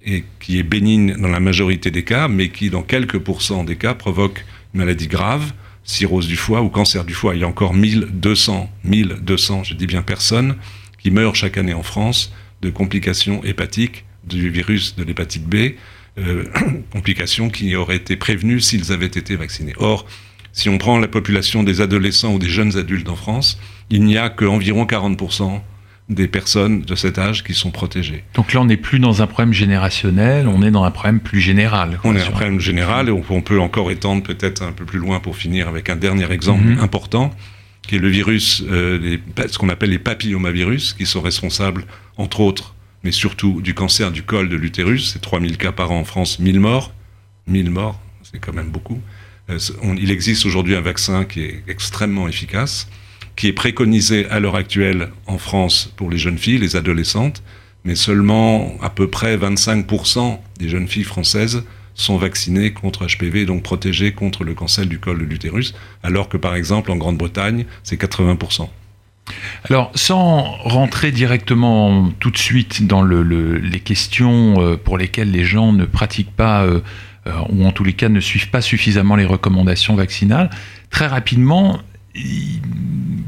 et 0.06 0.24
qui 0.40 0.58
est 0.58 0.64
bénigne 0.64 1.16
dans 1.16 1.30
la 1.30 1.40
majorité 1.40 1.92
des 1.92 2.04
cas, 2.04 2.28
mais 2.28 2.50
qui, 2.50 2.70
dans 2.70 2.82
quelques 2.82 3.20
pourcents 3.20 3.64
des 3.64 3.76
cas, 3.76 3.94
provoque 3.94 4.46
une 4.74 4.80
maladie 4.80 5.08
grave 5.08 5.54
cirrhose 5.84 6.28
du 6.28 6.38
foie 6.38 6.62
ou 6.62 6.70
cancer 6.70 7.04
du 7.04 7.14
foie. 7.14 7.36
Il 7.36 7.42
y 7.42 7.44
a 7.44 7.48
encore 7.48 7.74
1200, 7.74 8.70
1200, 8.86 9.64
je 9.66 9.74
dis 9.74 9.88
bien 9.88 10.02
personnes, 10.02 10.56
qui 10.98 11.12
meurent 11.12 11.36
chaque 11.36 11.58
année 11.58 11.74
en 11.74 11.84
France 11.84 12.32
de 12.64 12.70
complications 12.70 13.44
hépatiques 13.44 14.06
du 14.24 14.50
virus 14.50 14.96
de 14.96 15.04
l'hépatite 15.04 15.46
B, 15.46 15.74
euh, 16.18 16.46
complications 16.92 17.50
qui 17.50 17.76
auraient 17.76 17.98
été 17.98 18.16
prévenues 18.16 18.62
s'ils 18.62 18.92
avaient 18.92 19.06
été 19.06 19.36
vaccinés. 19.36 19.74
Or, 19.78 20.06
si 20.54 20.70
on 20.70 20.78
prend 20.78 20.98
la 20.98 21.08
population 21.08 21.64
des 21.64 21.82
adolescents 21.82 22.34
ou 22.34 22.40
des 22.40 22.50
jeunes 22.50 22.78
adultes 22.78 23.10
en 23.10 23.16
France, 23.16 23.60
il 23.90 24.04
n'y 24.04 24.18
a 24.18 24.30
qu'environ 24.30 24.86
40% 24.86 25.62
des 26.10 26.28
personnes 26.28 26.82
de 26.82 26.96
cet 26.96 27.18
âge 27.18 27.44
qui 27.44 27.54
sont 27.54 27.72
protégées. 27.72 28.24
Donc 28.36 28.54
là, 28.54 28.62
on 28.62 28.66
n'est 28.66 28.78
plus 28.78 29.00
dans 29.00 29.22
un 29.22 29.28
problème 29.28 29.54
générationnel, 29.54 30.48
on 30.48 30.62
est 30.62 30.72
dans 30.72 30.84
un 30.84 30.92
problème 30.92 31.20
plus 31.20 31.40
général. 31.40 32.00
On 32.04 32.16
est 32.16 32.22
un 32.22 32.32
problème 32.32 32.60
général 32.60 33.10
et 33.10 33.12
on, 33.12 33.42
peut 33.42 33.60
encore 33.60 33.90
étendre 33.90 34.22
peut-être 34.22 34.62
un 34.62 34.74
peu 34.74 34.86
plus 34.86 35.00
loin 35.00 35.20
pour 35.20 35.36
finir 35.36 35.68
avec 35.68 35.90
un 35.90 35.96
dernier 35.96 36.32
exemple 36.32 36.66
mhm. 36.66 36.80
important, 36.80 37.34
qui 37.88 37.96
est 37.96 38.00
le 38.00 38.08
virus, 38.08 38.64
euh, 38.70 39.18
ce 39.48 39.58
qu'on 39.58 39.70
appelle 39.70 39.90
les 39.90 40.00
papillomavirus, 40.00 40.94
qui 40.94 41.06
sont 41.06 41.22
responsables, 41.22 41.86
entre 42.18 42.40
autres, 42.40 42.76
mais 43.04 43.12
surtout 43.12 43.62
du 43.62 43.74
cancer 43.74 44.12
du 44.12 44.24
col 44.24 44.50
de 44.50 44.56
l'utérus. 44.56 45.12
C'est 45.14 45.22
3000 45.22 45.58
cas 45.58 45.72
par 45.72 45.92
an 45.92 46.00
en 46.00 46.06
France, 46.06 46.40
1000 46.40 46.60
morts. 46.60 46.94
1000 47.48 47.70
morts, 47.70 48.00
c'est 48.24 48.40
quand 48.40 48.54
même 48.54 48.70
beaucoup. 48.70 49.02
Euh, 49.50 49.60
il 49.98 50.12
existe 50.12 50.46
aujourd'hui 50.46 50.76
un 50.76 50.82
vaccin 50.82 51.26
qui 51.26 51.42
est 51.42 51.64
extrêmement 51.68 52.28
efficace, 52.28 52.88
qui 53.36 53.48
est 53.48 53.54
préconisé 53.54 54.28
à 54.28 54.40
l'heure 54.40 54.56
actuelle 54.56 55.10
en 55.26 55.38
France 55.38 55.92
pour 55.98 56.10
les 56.10 56.18
jeunes 56.18 56.38
filles, 56.38 56.60
les 56.60 56.78
adolescentes, 56.78 57.44
mais 57.84 57.96
seulement 57.96 58.78
à 58.82 58.90
peu 58.90 59.10
près 59.10 59.36
25% 59.36 60.40
des 60.60 60.70
jeunes 60.70 60.88
filles 60.88 61.04
françaises 61.04 61.64
sont 61.96 62.18
vaccinées 62.18 62.74
contre 62.74 63.06
HPV, 63.06 63.46
donc 63.46 63.64
protégées 63.64 64.14
contre 64.14 64.44
le 64.44 64.54
cancer 64.54 64.86
du 64.86 65.00
col 65.00 65.20
de 65.20 65.26
l'utérus, 65.26 65.74
alors 66.02 66.30
que 66.30 66.38
par 66.38 66.56
exemple 66.56 66.92
en 66.92 66.96
Grande-Bretagne, 66.96 67.66
c'est 67.84 68.02
80%. 68.02 68.68
Alors, 69.70 69.92
sans 69.96 70.42
rentrer 70.64 71.12
directement 71.12 72.12
tout 72.20 72.32
de 72.32 72.38
suite 72.38 72.86
dans 72.86 73.04
les 73.04 73.80
questions 73.80 74.62
euh, 74.62 74.76
pour 74.76 74.98
lesquelles 74.98 75.32
les 75.32 75.46
gens 75.46 75.72
ne 75.72 75.86
pratiquent 75.86 76.36
pas, 76.36 76.64
euh, 76.64 76.82
euh, 77.28 77.32
ou 77.50 77.66
en 77.66 77.72
tous 77.72 77.86
les 77.86 77.94
cas 77.94 78.10
ne 78.10 78.20
suivent 78.20 78.50
pas 78.50 78.62
suffisamment 78.62 79.16
les 79.16 79.26
recommandations 79.26 79.96
vaccinales, 79.96 80.50
très 80.90 81.08
rapidement, 81.08 81.80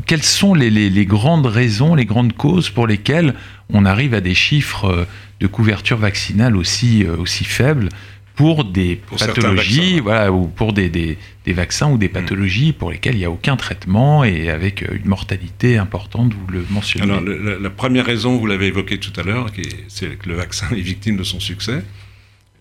quelles 0.05 0.23
sont 0.23 0.53
les, 0.53 1.05
grandes 1.05 1.45
raisons, 1.45 1.95
les 1.95 2.05
grandes 2.05 2.33
causes 2.33 2.69
pour 2.69 2.85
lesquelles 2.85 3.33
on 3.73 3.85
arrive 3.85 4.13
à 4.13 4.21
des 4.21 4.35
chiffres 4.35 5.07
de 5.39 5.47
couverture 5.47 5.97
vaccinale 5.97 6.55
aussi 6.55 7.03
faibles 7.45 7.89
pour 8.35 8.65
des 8.65 9.01
pathologies, 9.17 9.99
voilà, 9.99 10.31
ou 10.31 10.47
pour 10.47 10.73
des, 10.73 10.89
des, 10.89 11.17
vaccins 11.53 11.89
ou 11.89 11.97
des 11.97 12.09
mm. 12.09 12.11
pathologies 12.11 12.73
pour 12.73 12.91
lesquelles 12.91 13.15
il 13.15 13.19
n'y 13.19 13.25
a 13.25 13.31
aucun 13.31 13.55
traitement 13.55 14.23
et 14.23 14.49
avec 14.49 14.83
euh, 14.83 14.97
une 14.97 15.07
mortalité 15.07 15.77
importante, 15.77 16.33
vous 16.33 16.51
le 16.51 16.65
mentionnez. 16.69 17.11
Alors, 17.11 17.21
la, 17.21 17.69
première 17.69 18.05
raison, 18.05 18.37
vous 18.37 18.45
l'avez 18.45 18.67
évoqué 18.67 18.99
tout 18.99 19.13
à 19.19 19.23
l'heure, 19.23 19.47
c'est 19.87 20.17
que 20.17 20.29
le 20.29 20.35
vaccin 20.35 20.67
est 20.71 20.81
victime 20.81 21.17
de 21.17 21.23
son 21.23 21.39
succès. 21.39 21.83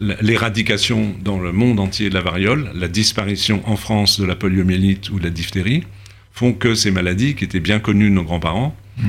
L'éradication 0.00 1.14
dans 1.22 1.38
le 1.38 1.52
monde 1.52 1.80
entier 1.80 2.08
de 2.08 2.14
la 2.14 2.20
variole, 2.20 2.70
la 2.74 2.88
disparition 2.88 3.62
en 3.68 3.76
France 3.76 4.20
de 4.20 4.26
la 4.26 4.34
poliomyélite 4.34 5.10
ou 5.10 5.18
de 5.18 5.24
la 5.24 5.30
diphtérie, 5.30 5.84
font 6.32 6.52
que 6.52 6.74
ces 6.74 6.90
maladies 6.90 7.34
qui 7.34 7.44
étaient 7.44 7.60
bien 7.60 7.78
connues 7.78 8.10
de 8.10 8.14
nos 8.14 8.24
grands-parents, 8.24 8.76
mm 8.98 9.02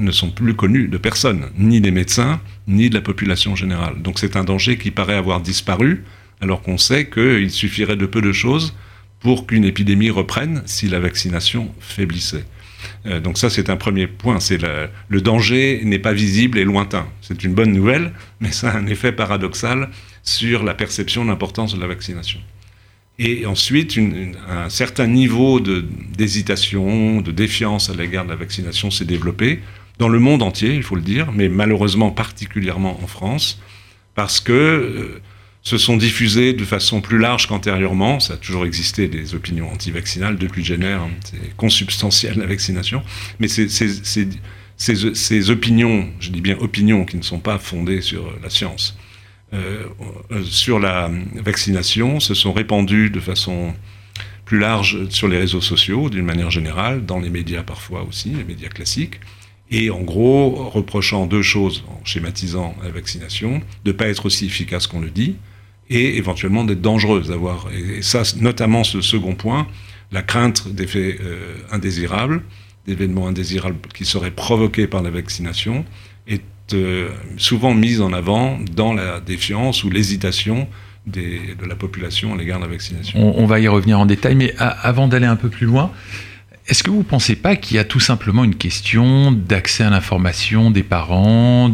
ne 0.00 0.10
sont 0.10 0.30
plus 0.30 0.54
connus 0.54 0.88
de 0.88 0.98
personne, 0.98 1.46
ni 1.58 1.80
des 1.80 1.90
médecins, 1.90 2.40
ni 2.66 2.90
de 2.90 2.94
la 2.94 3.00
population 3.00 3.54
générale. 3.54 4.02
Donc 4.02 4.18
c'est 4.18 4.36
un 4.36 4.44
danger 4.44 4.76
qui 4.78 4.90
paraît 4.90 5.14
avoir 5.14 5.40
disparu, 5.40 6.04
alors 6.40 6.62
qu'on 6.62 6.78
sait 6.78 7.08
qu'il 7.08 7.50
suffirait 7.50 7.96
de 7.96 8.06
peu 8.06 8.20
de 8.20 8.32
choses 8.32 8.74
pour 9.20 9.46
qu'une 9.46 9.64
épidémie 9.64 10.10
reprenne 10.10 10.62
si 10.64 10.88
la 10.88 10.98
vaccination 10.98 11.72
faiblissait. 11.78 12.44
Euh, 13.06 13.20
donc 13.20 13.36
ça, 13.36 13.50
c'est 13.50 13.68
un 13.68 13.76
premier 13.76 14.06
point. 14.06 14.40
C'est 14.40 14.60
le, 14.60 14.88
le, 15.08 15.20
danger 15.20 15.82
n'est 15.84 15.98
pas 15.98 16.14
visible 16.14 16.58
et 16.58 16.64
lointain. 16.64 17.06
C'est 17.20 17.44
une 17.44 17.52
bonne 17.52 17.72
nouvelle, 17.72 18.12
mais 18.40 18.52
ça 18.52 18.70
a 18.70 18.78
un 18.78 18.86
effet 18.86 19.12
paradoxal 19.12 19.90
sur 20.22 20.62
la 20.62 20.74
perception 20.74 21.24
de 21.24 21.30
l'importance 21.30 21.74
de 21.74 21.80
la 21.80 21.86
vaccination. 21.86 22.40
Et 23.22 23.44
ensuite, 23.44 23.98
un 24.48 24.70
certain 24.70 25.06
niveau 25.06 25.60
d'hésitation, 25.60 27.20
de 27.20 27.30
défiance 27.30 27.90
à 27.90 27.94
l'égard 27.94 28.24
de 28.24 28.30
la 28.30 28.36
vaccination 28.36 28.90
s'est 28.90 29.04
développé 29.04 29.60
dans 30.00 30.08
le 30.08 30.18
monde 30.18 30.42
entier, 30.42 30.74
il 30.74 30.82
faut 30.82 30.96
le 30.96 31.02
dire, 31.02 31.30
mais 31.30 31.50
malheureusement 31.50 32.10
particulièrement 32.10 32.98
en 33.02 33.06
France, 33.06 33.60
parce 34.14 34.40
que 34.40 34.52
euh, 34.52 35.20
se 35.62 35.76
sont 35.76 35.98
diffusées 35.98 36.54
de 36.54 36.64
façon 36.64 37.02
plus 37.02 37.18
large 37.18 37.46
qu'antérieurement. 37.46 38.18
Ça 38.18 38.34
a 38.34 38.36
toujours 38.38 38.64
existé 38.64 39.08
des 39.08 39.34
opinions 39.34 39.70
anti-vaccinales 39.70 40.38
depuis 40.38 40.64
Jenner, 40.64 40.94
hein, 40.94 41.10
c'est 41.22 41.54
consubstantiel 41.54 42.38
la 42.38 42.46
vaccination, 42.46 43.02
mais 43.40 43.48
ces, 43.48 45.50
opinions, 45.50 46.08
je 46.18 46.30
dis 46.30 46.40
bien 46.40 46.56
opinions 46.58 47.04
qui 47.04 47.18
ne 47.18 47.22
sont 47.22 47.40
pas 47.40 47.58
fondées 47.58 48.00
sur 48.00 48.32
la 48.42 48.48
science, 48.48 48.96
euh, 49.52 49.84
euh, 50.32 50.42
sur 50.44 50.78
la 50.78 51.10
vaccination 51.34 52.20
se 52.20 52.32
sont 52.32 52.54
répandues 52.54 53.10
de 53.10 53.20
façon 53.20 53.74
plus 54.46 54.58
large 54.58 55.10
sur 55.10 55.28
les 55.28 55.36
réseaux 55.36 55.60
sociaux, 55.60 56.08
d'une 56.08 56.24
manière 56.24 56.50
générale, 56.50 57.04
dans 57.04 57.20
les 57.20 57.28
médias 57.28 57.62
parfois 57.62 58.02
aussi, 58.04 58.30
les 58.30 58.44
médias 58.44 58.70
classiques 58.70 59.20
et 59.70 59.90
en 59.90 60.00
gros 60.00 60.70
reprochant 60.70 61.26
deux 61.26 61.42
choses 61.42 61.84
en 61.88 62.04
schématisant 62.04 62.74
la 62.82 62.90
vaccination, 62.90 63.60
de 63.84 63.92
ne 63.92 63.96
pas 63.96 64.08
être 64.08 64.26
aussi 64.26 64.46
efficace 64.46 64.86
qu'on 64.86 65.00
le 65.00 65.10
dit, 65.10 65.36
et 65.88 66.16
éventuellement 66.16 66.64
d'être 66.64 66.80
dangereuse, 66.80 67.28
d'avoir, 67.28 67.66
et 67.72 68.02
ça, 68.02 68.22
notamment 68.40 68.84
ce 68.84 69.00
second 69.00 69.34
point, 69.34 69.66
la 70.12 70.22
crainte 70.22 70.68
d'effets 70.68 71.18
euh, 71.20 71.56
indésirables, 71.70 72.42
d'événements 72.86 73.28
indésirables 73.28 73.76
qui 73.94 74.04
seraient 74.04 74.30
provoqués 74.30 74.86
par 74.86 75.02
la 75.02 75.10
vaccination, 75.10 75.84
est 76.26 76.42
euh, 76.74 77.10
souvent 77.36 77.74
mise 77.74 78.00
en 78.00 78.12
avant 78.12 78.58
dans 78.74 78.92
la 78.92 79.20
défiance 79.20 79.84
ou 79.84 79.90
l'hésitation 79.90 80.68
de 81.06 81.66
la 81.66 81.74
population 81.74 82.34
à 82.34 82.36
l'égard 82.36 82.58
de 82.58 82.64
la 82.64 82.70
vaccination. 82.70 83.18
On, 83.38 83.46
va 83.46 83.58
y 83.58 83.66
revenir 83.66 83.98
en 83.98 84.06
détail, 84.06 84.34
mais 84.34 84.54
avant 84.58 85.08
d'aller 85.08 85.26
un 85.26 85.34
peu 85.34 85.48
plus 85.48 85.66
loin, 85.66 85.90
est-ce 86.70 86.84
que 86.84 86.90
vous 86.90 86.98
ne 86.98 87.02
pensez 87.02 87.34
pas 87.34 87.56
qu'il 87.56 87.76
y 87.76 87.80
a 87.80 87.84
tout 87.84 87.98
simplement 87.98 88.44
une 88.44 88.54
question 88.54 89.32
d'accès 89.32 89.82
à 89.82 89.90
l'information 89.90 90.70
des 90.70 90.84
parents, 90.84 91.68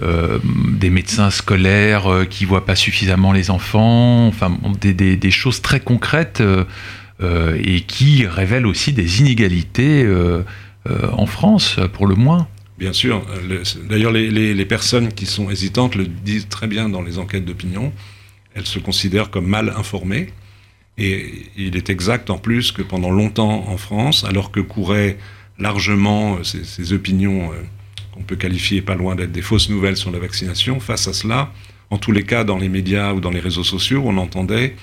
euh, 0.00 0.38
des 0.70 0.90
médecins 0.90 1.30
scolaires 1.30 2.06
euh, 2.06 2.24
qui 2.24 2.44
ne 2.44 2.48
voient 2.48 2.64
pas 2.64 2.76
suffisamment 2.76 3.32
les 3.32 3.50
enfants, 3.50 4.28
enfin 4.28 4.56
des, 4.80 5.30
choses 5.32 5.60
très 5.60 5.80
concrètes 5.80 6.40
euh, 6.40 7.58
et 7.64 7.80
qui 7.80 8.24
révèlent 8.24 8.66
aussi 8.66 8.92
des 8.92 9.20
inégalités 9.20 10.06
en 10.88 11.26
France, 11.26 11.80
pour 11.92 12.06
le 12.06 12.14
moins? 12.14 12.46
Bien 12.78 12.92
sûr. 12.92 13.26
D'ailleurs, 13.88 14.12
les, 14.12 14.66
personnes 14.66 15.12
qui 15.12 15.26
sont 15.26 15.50
hésitantes 15.50 15.96
le 15.96 16.06
disent 16.06 16.48
très 16.48 16.68
bien 16.68 16.88
dans 16.88 17.02
les 17.02 17.18
enquêtes 17.18 17.44
d'opinion. 17.44 17.92
Elles 18.54 18.66
se 18.66 18.78
considèrent 18.78 19.30
comme 19.30 19.46
mal 19.46 19.72
informées. 19.76 20.28
Et 20.98 21.46
il 21.56 21.76
est 21.76 21.88
exact 21.90 22.30
en 22.30 22.38
plus 22.38 22.70
que 22.72 22.82
pendant 22.82 23.10
longtemps 23.10 23.68
en 23.68 23.76
France, 23.76 24.24
alors 24.24 24.50
que 24.50 24.60
couraient 24.60 25.16
largement 25.58 26.36
euh, 26.36 26.42
ces, 26.44 26.92
opinions 26.92 27.52
euh, 27.52 27.56
qu'on 28.12 28.22
peut 28.22 28.36
qualifier 28.36 28.82
pas 28.82 28.94
loin 28.94 29.14
d'être 29.14 29.32
des 29.32 29.42
fausses 29.42 29.70
nouvelles 29.70 29.96
sur 29.96 30.10
la 30.10 30.18
vaccination, 30.18 30.80
face 30.80 31.08
à 31.08 31.12
cela, 31.12 31.52
en 31.90 31.98
tous 31.98 32.12
les 32.12 32.24
cas 32.24 32.44
dans 32.44 32.58
les 32.58 32.68
médias 32.68 33.12
ou 33.12 33.20
dans 33.20 33.30
les 33.30 33.40
réseaux 33.40 33.64
sociaux, 33.64 34.02
on 34.04 34.16
entendait 34.18 34.76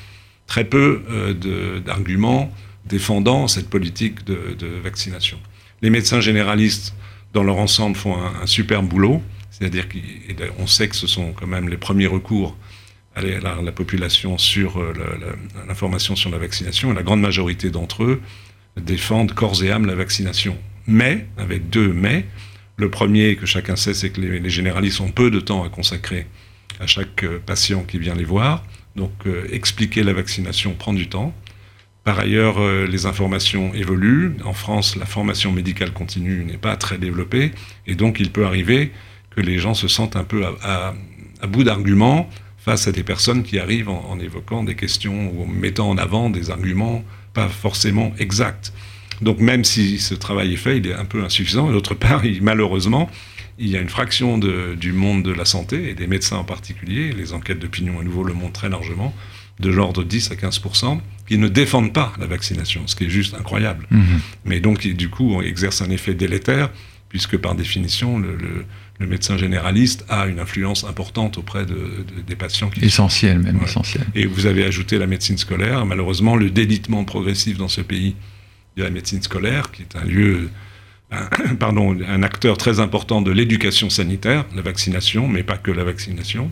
très 0.48 0.63
peu 0.63 1.04
euh, 1.10 1.80
d'arguments 1.80 2.51
défendant 2.86 3.48
cette 3.48 3.70
politique 3.70 4.25
de, 4.25 4.68
vaccination. 4.84 5.38
Les 5.82 5.92
médecins 5.92 6.22
généralistes, 6.22 6.96
dans 7.34 7.44
leur 7.44 7.58
ensemble, 7.58 7.96
font 7.96 8.16
un, 8.18 8.42
un 8.42 8.48
super 8.48 8.82
boulot, 8.82 9.22
c'est-à-dire 9.51 9.86
qu'on 9.89 10.66
sait 10.66 10.88
que 10.88 10.96
ce 10.96 11.06
sont 11.06 11.34
quand 11.34 11.46
même 11.46 11.70
les 11.70 11.78
premiers 11.78 12.08
recours 12.08 12.58
la, 13.21 13.61
la, 13.61 13.71
population 13.71 14.38
sur 14.38 14.79
euh, 14.79 14.93
l'information 15.67 16.15
sur 16.15 16.29
la 16.29 16.38
vaccination, 16.38 16.93
la 16.93 17.03
grande 17.03 17.21
majorité 17.21 17.69
d'entre 17.69 18.03
eux 18.03 18.21
défendent 18.77 19.33
corps 19.33 19.63
et 19.63 19.71
âme 19.71 19.85
la 19.85 19.95
vaccination. 19.95 20.57
Mais, 20.88 21.27
avec 21.38 21.69
deux 21.69 21.93
mais, 21.93 22.25
le 22.77 22.89
premier 22.89 23.35
que 23.35 23.45
chacun 23.45 23.75
sait, 23.75 23.93
c'est 23.93 24.09
que 24.09 24.21
les, 24.21 24.49
généralistes 24.49 25.01
ont 25.01 25.11
peu 25.11 25.29
de 25.31 25.39
temps 25.39 25.63
à 25.63 25.69
consacrer 25.69 26.27
à 26.79 26.88
chaque 26.88 27.23
euh, 27.23 27.39
patient 27.45 27.83
qui 27.83 27.99
vient 27.99 28.15
les 28.15 28.23
voir. 28.23 28.63
Donc, 28.95 29.11
euh, 29.25 29.47
expliquer 29.51 30.03
la 30.03 30.13
vaccination 30.13 30.73
prend 30.73 30.93
du 30.93 31.09
temps. 31.09 31.33
Par 32.05 32.17
ailleurs, 32.17 32.59
les 32.88 33.05
informations 33.05 33.73
évoluent. 33.75 34.38
En 34.43 34.53
France, 34.53 34.95
la 34.95 35.05
formation 35.05 35.51
médicale 35.51 35.91
continue 35.91 36.43
n'est 36.43 36.57
pas 36.57 36.75
très 36.75 36.97
développée. 36.97 37.51
Et 37.85 37.93
donc, 37.93 38.19
il 38.19 38.31
peut 38.31 38.45
arriver 38.45 38.91
que 39.29 39.41
les 39.41 39.59
gens 39.59 39.75
se 39.75 39.88
sentent 39.88 40.15
un 40.15 40.23
peu 40.23 40.43
à 40.63 40.95
bout 41.47 41.63
d'arguments 41.63 42.27
face 42.69 42.88
à 42.88 42.91
des 42.91 43.01
personnes 43.01 43.41
qui 43.41 43.57
arrivent 43.57 43.89
en, 43.89 44.19
évoquant 44.19 44.63
des 44.63 44.75
questions 44.75 45.31
ou 45.33 45.41
en 45.41 45.47
mettant 45.47 45.89
en 45.89 45.97
avant 45.97 46.29
des 46.29 46.51
arguments 46.51 47.03
pas 47.33 47.49
forcément 47.49 48.13
exacts. 48.19 48.71
Donc 49.23 49.39
même 49.39 49.63
si 49.63 49.97
ce 49.97 50.13
travail 50.13 50.53
est 50.53 50.63
fait, 50.65 50.77
il 50.77 50.85
est 50.85 50.93
un 50.93 51.05
peu 51.05 51.23
insuffisant. 51.23 51.71
D'autre 51.71 51.95
part, 51.95 52.21
malheureusement, 52.41 53.09
il 53.57 53.69
y 53.69 53.75
a 53.75 53.81
une 53.81 53.89
fraction 53.89 54.38
du 54.38 54.91
monde 54.91 55.23
de 55.23 55.31
la 55.31 55.45
santé, 55.45 55.89
et 55.89 55.95
des 55.95 56.05
médecins 56.05 56.38
en 56.38 56.43
particulier, 56.43 57.11
les 57.11 57.33
enquêtes 57.33 57.57
d'opinion 57.57 57.99
à 57.99 58.03
nouveau 58.03 58.23
le 58.23 58.33
montrent 58.33 58.59
très 58.59 58.69
largement, 58.69 59.15
de 59.59 59.71
l'ordre 59.71 60.03
de 60.03 60.07
10 60.07 60.29
à 60.29 60.35
15 60.35 60.61
qui 61.27 61.39
ne 61.39 61.47
défendent 61.47 61.91
pas 61.91 62.13
la 62.19 62.27
vaccination, 62.27 62.83
ce 62.85 62.95
qui 62.95 63.05
est 63.05 63.09
juste 63.09 63.33
incroyable. 63.33 63.88
Mmh. 63.89 64.03
Mais 64.45 64.59
donc, 64.59 64.85
du 64.85 65.09
coup, 65.09 65.33
on 65.33 65.41
exerce 65.41 65.81
un 65.81 65.89
effet 65.89 66.13
délétère 66.13 66.69
puisque 67.09 67.38
par 67.38 67.55
définition, 67.55 68.19
le, 68.19 68.65
médecin 69.06 69.38
généraliste 69.38 70.06
a 70.10 70.27
une 70.27 70.39
influence 70.39 70.84
importante 70.84 71.38
auprès 71.38 71.65
de, 71.65 72.06
des 72.27 72.36
patients. 72.36 72.70
Qui 72.70 72.86
essentiel, 72.86 73.39
même 73.39 73.60
essentiel. 73.63 74.06
Et 74.15 74.25
vous 74.25 74.46
avez 74.46 74.65
ajouté 74.65 74.98
la 74.98 75.08
médecine 75.08 75.38
scolaire. 75.38 75.86
Malheureusement, 75.86 76.36
le 76.36 76.50
délitement 76.50 77.03
progressif 77.06 77.58
dans 77.58 77.68
ce 77.68 77.82
pays 77.82 78.15
de 78.75 78.84
la 78.84 78.89
médecine 78.89 79.22
scolaire, 79.22 79.72
qui 79.72 79.84
est 79.84 79.96
un 79.96 80.06
lieu, 80.06 80.50
pardon, 81.60 81.98
un 82.08 82.24
acteur 82.24 82.58
très 82.58 82.79
important 82.79 83.22
de 83.22 83.32
l'éducation 83.32 83.89
sanitaire, 83.89 84.46
la 84.56 84.62
vaccination, 84.62 85.27
mais 85.27 85.44
pas 85.44 85.58
que 85.58 85.72
la 85.72 85.84
vaccination. 85.84 86.51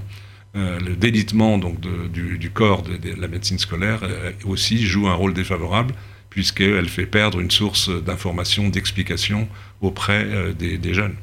Euh, 0.56 0.80
le 0.80 0.96
délitement 0.96 1.58
donc 1.58 1.80
du, 1.82 2.50
corps 2.52 2.82
de, 2.82 2.98
la 3.20 3.28
médecine 3.28 3.60
scolaire 3.60 4.00
euh, 4.04 4.32
aussi 4.46 4.86
joue 4.86 5.08
un 5.08 5.14
rôle 5.14 5.34
défavorable 5.34 5.94
puisqu'elle 6.30 6.88
fait 6.88 7.06
perdre 7.06 7.40
une 7.40 7.52
source 7.52 7.90
d'information, 7.90 8.70
d'explication 8.70 9.48
auprès 9.82 10.24
euh, 10.24 10.54
des, 10.54 10.94
jeunes. 10.94 11.16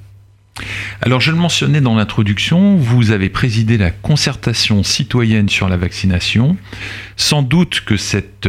Alors 1.01 1.21
je 1.21 1.31
le 1.31 1.37
mentionnais 1.37 1.81
dans 1.81 1.97
l'introduction, 1.97 2.77
vous 2.77 3.11
avez 3.11 3.29
présidé 3.29 3.77
la 3.77 3.91
concertation 3.91 4.83
citoyenne 4.83 5.49
sur 5.49 5.69
la 5.69 5.77
vaccination. 5.77 6.57
Sans 7.17 7.43
doute 7.43 7.83
que 7.85 7.97
cette 7.97 8.49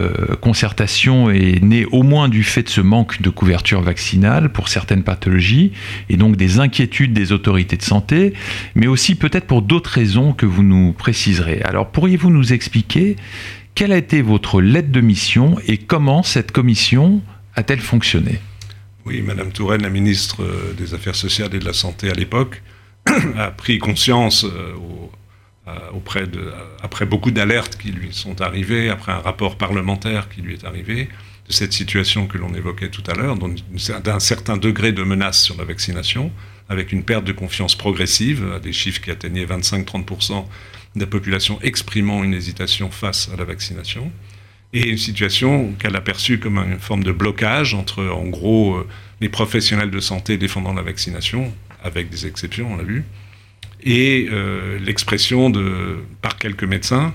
euh, 0.00 0.36
concertation 0.40 1.30
est 1.30 1.62
née 1.62 1.84
au 1.86 2.02
moins 2.02 2.28
du 2.28 2.42
fait 2.42 2.64
de 2.64 2.68
ce 2.68 2.80
manque 2.80 3.22
de 3.22 3.30
couverture 3.30 3.82
vaccinale 3.82 4.50
pour 4.50 4.68
certaines 4.68 5.02
pathologies 5.04 5.72
et 6.08 6.16
donc 6.16 6.36
des 6.36 6.58
inquiétudes 6.58 7.12
des 7.12 7.32
autorités 7.32 7.76
de 7.76 7.82
santé, 7.82 8.32
mais 8.74 8.86
aussi 8.86 9.14
peut-être 9.14 9.46
pour 9.46 9.62
d'autres 9.62 9.90
raisons 9.90 10.32
que 10.32 10.46
vous 10.46 10.62
nous 10.62 10.92
préciserez. 10.92 11.62
Alors 11.62 11.90
pourriez-vous 11.90 12.30
nous 12.30 12.52
expliquer 12.52 13.16
quelle 13.74 13.92
a 13.92 13.96
été 13.96 14.22
votre 14.22 14.60
lettre 14.60 14.90
de 14.90 15.00
mission 15.00 15.56
et 15.66 15.76
comment 15.76 16.22
cette 16.22 16.50
commission 16.50 17.20
a-t-elle 17.54 17.80
fonctionné? 17.80 18.40
Oui, 19.06 19.22
Madame 19.22 19.52
Touraine, 19.52 19.82
la 19.82 19.88
ministre 19.88 20.42
euh, 20.42 20.72
des 20.72 20.92
Affaires 20.92 21.14
sociales 21.14 21.54
et 21.54 21.60
de 21.60 21.64
la 21.64 21.72
Santé 21.72 22.10
à 22.10 22.14
l'époque, 22.14 22.60
a 23.36 23.52
pris 23.52 23.78
conscience 23.78 24.42
euh, 24.42 24.74
euh, 25.68 26.50
après 26.82 27.06
beaucoup 27.06 27.30
d'alertes 27.30 27.76
qui 27.76 27.92
lui 27.92 28.12
sont 28.12 28.40
arrivées, 28.40 28.90
après 28.90 29.12
un 29.12 29.20
rapport 29.20 29.56
parlementaire 29.58 30.28
qui 30.28 30.40
lui 30.42 30.54
est 30.54 30.64
arrivé, 30.64 31.08
de 31.46 31.52
cette 31.52 31.72
situation 31.72 32.26
que 32.26 32.36
l'on 32.36 32.52
évoquait 32.54 32.88
tout 32.88 33.04
à 33.06 33.14
l'heure, 33.14 33.36
d'un 33.38 34.18
certain 34.18 34.56
degré 34.56 34.90
de 34.90 35.04
menace 35.04 35.40
sur 35.40 35.56
la 35.56 35.62
vaccination, 35.62 36.32
avec 36.68 36.90
une 36.90 37.04
perte 37.04 37.24
de 37.24 37.32
confiance 37.32 37.76
progressive, 37.76 38.58
des 38.60 38.72
chiffres 38.72 39.00
qui 39.00 39.12
atteignaient 39.12 39.46
25-30% 39.46 40.44
de 40.96 41.00
la 41.00 41.06
population 41.06 41.60
exprimant 41.62 42.24
une 42.24 42.34
hésitation 42.34 42.90
face 42.90 43.30
à 43.32 43.36
la 43.36 43.44
vaccination, 43.44 44.10
et 44.72 44.88
une 44.88 44.98
situation 44.98 45.72
qu'elle 45.78 45.96
a 45.96 46.00
perçue 46.00 46.38
comme 46.38 46.58
une 46.58 46.78
forme 46.78 47.04
de 47.04 47.12
blocage 47.12 47.74
entre, 47.74 48.04
en 48.04 48.26
gros, 48.26 48.74
euh, 48.74 48.86
les 49.20 49.28
professionnels 49.28 49.90
de 49.90 50.00
santé 50.00 50.36
défendant 50.36 50.72
la 50.72 50.82
vaccination, 50.82 51.52
avec 51.82 52.10
des 52.10 52.26
exceptions, 52.26 52.72
on 52.72 52.76
l'a 52.76 52.82
vu, 52.82 53.04
et 53.82 54.28
euh, 54.30 54.78
l'expression 54.78 55.50
de, 55.50 55.98
par 56.20 56.36
quelques 56.36 56.64
médecins 56.64 57.14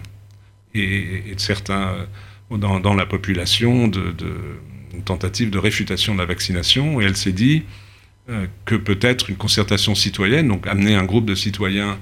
et, 0.74 1.34
de 1.36 1.40
certains 1.40 2.08
euh, 2.52 2.58
dans, 2.58 2.94
la 2.94 3.06
population 3.06 3.88
de, 3.88 4.12
de 4.12 4.34
tentative 5.06 5.50
de 5.50 5.58
réfutation 5.58 6.14
de 6.14 6.20
la 6.20 6.26
vaccination. 6.26 7.00
Et 7.02 7.06
elle 7.06 7.16
s'est 7.16 7.32
dit 7.32 7.64
que 8.66 8.76
peut-être 8.76 9.30
une 9.30 9.36
concertation 9.36 9.94
citoyenne, 9.94 10.48
donc 10.48 10.66
amener 10.68 10.96
un 10.96 11.04
groupe 11.04 11.26
de 11.26 11.36
citoyens 11.36 11.98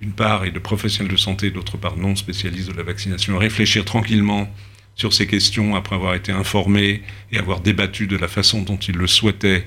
d'une 0.00 0.12
part 0.12 0.44
et 0.44 0.50
de 0.50 0.58
professionnels 0.58 1.12
de 1.12 1.18
santé 1.18 1.50
d'autre 1.50 1.76
part 1.76 1.96
non 1.96 2.16
spécialistes 2.16 2.70
de 2.70 2.76
la 2.76 2.82
vaccination, 2.84 3.36
à 3.36 3.40
réfléchir 3.40 3.84
tranquillement 3.84 4.48
sur 4.98 5.14
ces 5.14 5.26
questions 5.26 5.76
après 5.76 5.94
avoir 5.94 6.14
été 6.14 6.32
informés 6.32 7.02
et 7.32 7.38
avoir 7.38 7.60
débattu 7.60 8.06
de 8.06 8.16
la 8.16 8.28
façon 8.28 8.62
dont 8.62 8.76
ils 8.76 8.96
le 8.96 9.06
souhaitaient, 9.06 9.64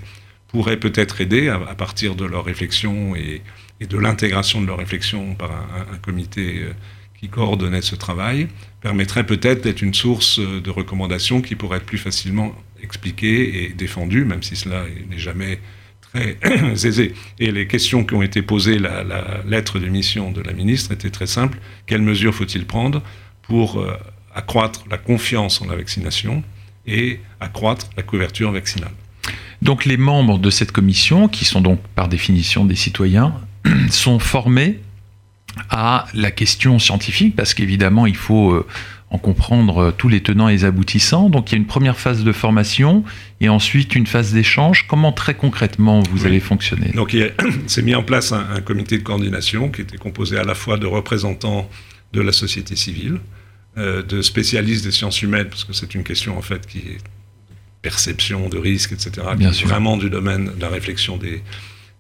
pourrait 0.50 0.78
peut-être 0.78 1.22
aider 1.22 1.48
à, 1.48 1.58
partir 1.76 2.16
de 2.16 2.26
leurs 2.26 2.44
réflexions 2.44 3.16
et, 3.16 3.42
de 3.80 3.98
l'intégration 3.98 4.62
de 4.62 4.68
leur 4.68 4.78
réflexion 4.78 5.34
par 5.34 5.50
un, 5.52 5.98
comité 5.98 6.60
euh, 6.60 6.74
qui 7.20 7.30
coordonnait 7.30 7.82
ce 7.82 7.96
travail, 7.96 8.48
permettrait 8.80 9.26
peut-être 9.26 9.64
d'être 9.64 9.82
une 9.82 9.96
source 9.96 10.38
euh, 10.38 10.62
de 10.62 10.70
recommandations 10.70 11.42
qui 11.42 11.56
pourrait 11.56 11.78
être 11.78 11.86
plus 11.86 11.98
facilement 11.98 12.54
expliquée 12.84 13.64
et 13.64 13.70
défendue, 13.70 14.24
même 14.24 14.44
si 14.44 14.56
cela 14.56 14.86
n'est 15.10 15.18
jamais 15.18 15.60
très 16.02 16.38
aisé. 16.74 17.14
Et 17.40 17.52
les 17.52 17.66
questions 17.66 18.04
qui 18.04 18.14
ont 18.14 18.22
été 18.22 18.44
posées, 18.44 18.78
la, 18.78 19.04
la, 19.04 19.42
lettre 19.48 19.80
de 19.80 19.88
mission 19.88 20.32
de 20.32 20.42
la 20.42 20.54
ministre 20.54 20.92
était 20.92 21.10
très 21.10 21.26
simple. 21.28 21.58
Quelles 21.88 22.04
mesures 22.04 22.36
faut-il 22.36 22.68
prendre 22.68 23.02
pour 23.42 23.80
euh, 23.80 23.98
accroître 24.36 24.84
la 24.90 24.98
confiance 24.98 25.62
en 25.62 25.68
la 25.68 25.76
vaccination 25.76 26.44
et 26.88 27.20
accroître 27.40 27.90
la 27.98 28.04
couverture 28.04 28.52
vaccinale 28.52 28.92
donc 29.62 29.86
les 29.86 29.98
membres 29.98 30.40
de 30.40 30.50
cette 30.50 30.72
commission, 30.72 31.28
qui 31.28 31.46
sont 31.46 31.62
donc 31.62 31.80
par 31.96 32.08
définition 32.08 32.66
des 32.66 32.76
citoyens, 32.76 33.34
sont 33.90 34.20
formés 34.20 34.80
à 35.70 36.06
la 36.14 36.32
question 36.32 36.80
scientifique, 36.80 37.36
parce 37.36 37.54
qu'évidemment, 37.54 38.08
il 38.08 38.16
faut 38.16 38.52
euh, 38.52 38.66
en 39.12 39.18
comprendre 39.18 39.78
euh, 39.78 39.92
tous 39.92 40.08
les 40.08 40.22
tenants 40.22 40.48
et 40.48 40.54
les 40.54 40.66
aboutissants. 40.66 41.30
Donc 41.30 41.52
il 41.52 41.56
y 41.56 41.56
a 41.56 41.58
une 41.60 41.68
première 41.68 42.00
phase 42.00 42.24
de 42.24 42.32
formation 42.32 43.04
et 43.40 43.50
ensuite 43.50 43.94
une 43.94 44.08
phase 44.08 44.34
d'échange. 44.34 44.88
Comment 44.88 45.12
très 45.12 45.36
concrètement 45.36 46.02
vous 46.10 46.26
allez 46.26 46.40
fonctionner? 46.40 46.92
Donc 46.96 47.14
il 47.14 47.32
s'est 47.68 47.82
mis 47.84 47.94
en 47.94 48.04
place 48.04 48.32
un, 48.32 48.62
comité 48.62 48.98
de 48.98 49.04
coordination 49.04 49.70
qui 49.70 49.82
était 49.82 49.98
composé 49.98 50.38
à 50.38 50.44
la 50.44 50.56
fois 50.56 50.78
de 50.78 50.88
représentants 50.88 51.70
de 52.14 52.22
la 52.22 52.32
société 52.32 52.76
civile, 52.76 53.20
euh, 53.78 54.04
de 54.04 54.22
spécialistes 54.22 54.84
des 54.84 54.92
sciences 54.92 55.22
humaines, 55.22 55.48
parce 55.50 55.64
que 55.64 55.74
c'est 55.74 55.96
une 55.96 56.04
question 56.04 56.38
en 56.38 56.42
fait 56.42 56.68
qui 56.68 56.80
est 56.80 56.98
perception 57.82 58.50
de 58.50 58.58
risque, 58.58 58.92
etc., 58.92 59.12
Bien 59.36 59.52
qui 59.52 59.64
est 59.64 59.66
vraiment 59.66 59.98
du 59.98 60.10
domaine 60.10 60.52
de 60.56 60.62
la 60.62 60.70
réflexion 60.70 61.18
des, 61.18 61.42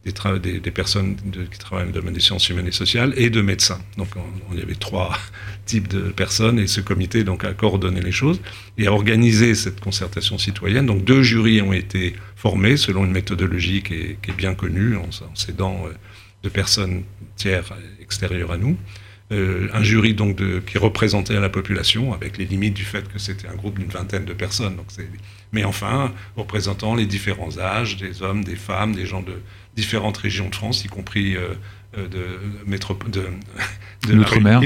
des, 0.05 0.59
des, 0.59 0.71
personnes 0.71 1.15
qui 1.15 1.59
travaillent 1.59 1.85
dans 1.85 1.93
le 1.93 1.99
domaine 1.99 2.13
des 2.13 2.19
sciences 2.19 2.49
humaines 2.49 2.67
et 2.67 2.71
sociales 2.71 3.13
et 3.17 3.29
de 3.29 3.41
médecins. 3.41 3.79
Donc 3.97 4.09
on, 4.49 4.55
y 4.55 4.61
avait 4.61 4.75
trois 4.75 5.17
types 5.65 5.87
de 5.87 6.09
personnes 6.09 6.59
et 6.59 6.67
ce 6.67 6.81
comité 6.81 7.23
donc 7.23 7.43
a 7.43 7.53
coordonné 7.53 8.01
les 8.01 8.11
choses 8.11 8.41
et 8.77 8.87
a 8.87 8.93
organisé 8.93 9.55
cette 9.55 9.79
concertation 9.79 10.37
citoyenne. 10.37 10.85
Donc 10.85 11.03
deux 11.03 11.23
jurys 11.23 11.61
ont 11.61 11.73
été 11.73 12.15
formés 12.35 12.77
selon 12.77 13.05
une 13.05 13.11
méthodologie 13.11 13.83
qui 13.83 13.93
est, 13.93 14.17
qui 14.21 14.31
est 14.31 14.35
bien 14.35 14.55
connue 14.55 14.97
en, 14.97 15.03
en 15.03 15.35
s'aidant 15.35 15.83
euh, 15.85 15.93
de 16.43 16.49
personnes 16.49 17.03
tiers 17.35 17.73
extérieures 18.01 18.51
à 18.51 18.57
nous. 18.57 18.77
Euh, 19.31 19.69
un 19.73 19.81
jury 19.81 20.13
donc 20.13 20.35
de, 20.35 20.59
qui 20.59 20.77
représentait 20.77 21.39
la 21.39 21.49
population 21.49 22.13
avec 22.13 22.37
les 22.37 22.45
limites 22.45 22.73
du 22.73 22.83
fait 22.83 23.07
que 23.07 23.17
c'était 23.17 23.47
un 23.47 23.55
groupe 23.55 23.79
d'une 23.79 23.89
vingtaine 23.89 24.25
de 24.25 24.33
personnes. 24.33 24.75
Donc 24.75 24.87
mais 25.53 25.63
enfin, 25.63 26.13
représentant 26.35 26.95
les 26.95 27.05
différents 27.05 27.57
âges, 27.57 27.97
des 27.97 28.21
hommes, 28.21 28.43
des 28.43 28.55
femmes, 28.55 28.93
des 28.93 29.05
gens 29.05 29.21
de 29.21 29.33
différentes 29.75 30.17
régions 30.17 30.49
de 30.49 30.55
France, 30.55 30.85
y 30.85 30.87
compris 30.87 31.35
euh, 31.35 31.53
euh, 31.97 32.07
de, 32.07 32.25
métropole, 32.65 33.11
de, 33.11 33.25
de 34.07 34.13
l'outre-mer. 34.13 34.61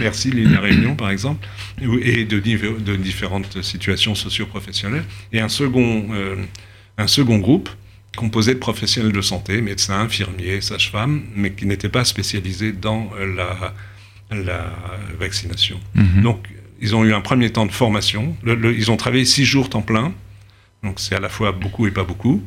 merci, 0.00 0.30
l'île 0.30 0.50
de 0.50 0.54
la 0.54 0.60
Réunion 0.60 0.94
par 0.94 1.10
exemple, 1.10 1.46
et 1.80 2.24
de, 2.24 2.38
de 2.38 2.96
différentes 2.96 3.62
situations 3.62 4.14
socio-professionnelles. 4.14 5.04
Et 5.32 5.40
un 5.40 5.48
second, 5.48 6.06
euh, 6.12 6.36
un 6.98 7.06
second 7.06 7.38
groupe 7.38 7.68
composé 8.16 8.54
de 8.54 8.58
professionnels 8.58 9.12
de 9.12 9.20
santé, 9.20 9.60
médecins, 9.60 10.00
infirmiers, 10.00 10.60
sages-femmes, 10.60 11.22
mais 11.36 11.52
qui 11.52 11.66
n'étaient 11.66 11.88
pas 11.88 12.04
spécialisés 12.04 12.72
dans 12.72 13.10
la, 13.36 13.74
la 14.30 14.74
vaccination. 15.18 15.78
Mhm. 15.94 16.22
Donc, 16.22 16.48
ils 16.80 16.94
ont 16.94 17.04
eu 17.04 17.14
un 17.14 17.20
premier 17.20 17.50
temps 17.50 17.66
de 17.66 17.72
formation. 17.72 18.36
ils 18.44 18.90
ont 18.90 18.96
travaillé 18.96 19.24
six 19.24 19.44
jours 19.44 19.70
temps 19.70 19.82
plein. 19.82 20.12
Donc 20.82 21.00
c'est 21.00 21.14
à 21.14 21.20
la 21.20 21.28
fois 21.28 21.52
beaucoup 21.52 21.86
et 21.86 21.90
pas 21.90 22.04
beaucoup. 22.04 22.42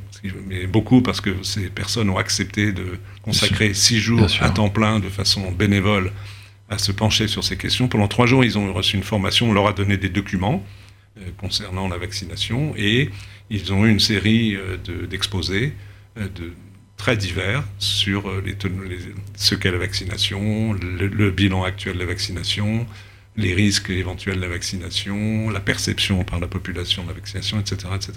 Mais 0.47 0.67
beaucoup 0.67 1.01
parce 1.01 1.21
que 1.21 1.43
ces 1.43 1.69
personnes 1.69 2.09
ont 2.09 2.17
accepté 2.17 2.71
de 2.71 2.99
consacrer 3.21 3.73
six 3.73 3.99
jours 3.99 4.27
à 4.41 4.49
temps 4.49 4.69
plein 4.69 4.99
de 4.99 5.09
façon 5.09 5.51
bénévole 5.51 6.11
à 6.69 6.77
se 6.77 6.91
pencher 6.91 7.27
sur 7.27 7.43
ces 7.43 7.57
questions. 7.57 7.87
Pendant 7.87 8.07
trois 8.07 8.27
jours, 8.27 8.43
ils 8.43 8.57
ont 8.57 8.71
reçu 8.73 8.95
une 8.95 9.03
formation. 9.03 9.49
On 9.49 9.53
leur 9.53 9.67
a 9.67 9.73
donné 9.73 9.97
des 9.97 10.09
documents 10.09 10.63
concernant 11.37 11.87
la 11.87 11.97
vaccination 11.97 12.73
et 12.77 13.09
ils 13.49 13.73
ont 13.73 13.85
eu 13.85 13.89
une 13.89 13.99
série 13.99 14.55
euh, 14.55 14.77
d'exposés 15.07 15.73
euh, 16.17 16.27
de, 16.35 16.53
très 16.97 17.15
divers 17.15 17.63
sur 17.79 18.29
les, 18.41 18.55
ce 19.35 19.55
qu'est 19.55 19.71
la 19.71 19.77
vaccination, 19.77 20.73
le, 20.73 21.31
bilan 21.31 21.63
actuel 21.63 21.93
de 21.95 21.99
la 21.99 22.05
vaccination, 22.05 22.85
les 23.37 23.53
risques 23.53 23.89
éventuels 23.89 24.35
de 24.35 24.41
la 24.41 24.49
vaccination, 24.49 25.49
la 25.49 25.61
perception 25.61 26.25
par 26.25 26.41
la 26.41 26.47
population 26.47 27.03
de 27.03 27.07
la 27.07 27.13
vaccination, 27.13 27.57
etc., 27.57 27.87
etc. 27.95 28.11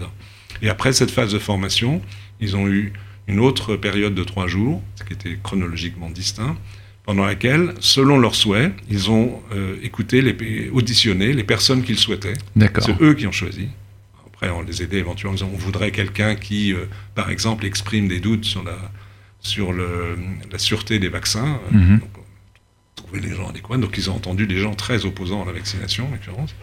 Et 0.63 0.69
après 0.69 0.93
cette 0.93 1.13
phase 1.13 1.33
de 1.33 1.39
formation, 1.39 2.03
ils 2.41 2.57
ont 2.57 2.67
eu 2.67 2.93
une 3.29 3.39
autre 3.39 3.77
période 3.77 4.17
de 4.17 4.25
trois 4.25 4.49
jours, 4.49 4.83
ce 4.97 5.05
qui 5.05 5.13
était 5.13 5.39
chronologiquement 5.41 6.11
distinct, 6.11 6.57
pendant 7.05 7.25
laquelle, 7.25 7.75
selon 7.81 8.19
leurs 8.19 8.35
souhaits, 8.35 8.73
ils 8.89 9.11
ont 9.11 9.41
euh, 9.53 9.77
écouté, 9.83 10.23
les, 10.23 10.71
auditionné 10.71 11.33
les 11.33 11.45
personnes 11.45 11.83
qu'ils 11.83 11.99
souhaitaient. 11.99 12.35
C'est 12.81 13.01
eux 13.03 13.15
qui 13.15 13.27
ont 13.27 13.33
choisi. 13.33 13.69
Après, 14.27 14.51
on 14.51 14.63
les 14.63 14.83
aidait 14.83 14.99
éventuellement 14.99 15.39
on 15.43 15.57
voudrait 15.57 15.91
quelqu'un 15.91 16.37
qui, 16.37 16.73
euh, 16.73 16.87
par 17.15 17.31
exemple, 17.31 17.65
exprime 17.65 18.09
des 18.09 18.21
doutes 18.21 18.45
sur 18.45 18.63
la, 18.63 18.77
sur 19.41 19.73
le, 19.73 20.17
la 20.51 20.59
sûreté 20.59 20.99
des 20.99 21.09
vaccins. 21.09 21.61
Mhm 21.73 22.01
trouver 23.13 23.21
les 23.21 23.35
gens 23.35 23.49
adéquats. 23.49 23.77
Donc 23.77 23.97
ils 23.97 24.11
ont 24.11 24.15
entendu 24.15 24.47
des 24.47 24.59
gens 24.59 24.75
très 24.75 25.05
opposants 25.05 25.43
à 25.43 25.47
la 25.47 25.53
vaccination, 25.53 26.09
en 26.09 26.13
l'occurrence. 26.13 26.55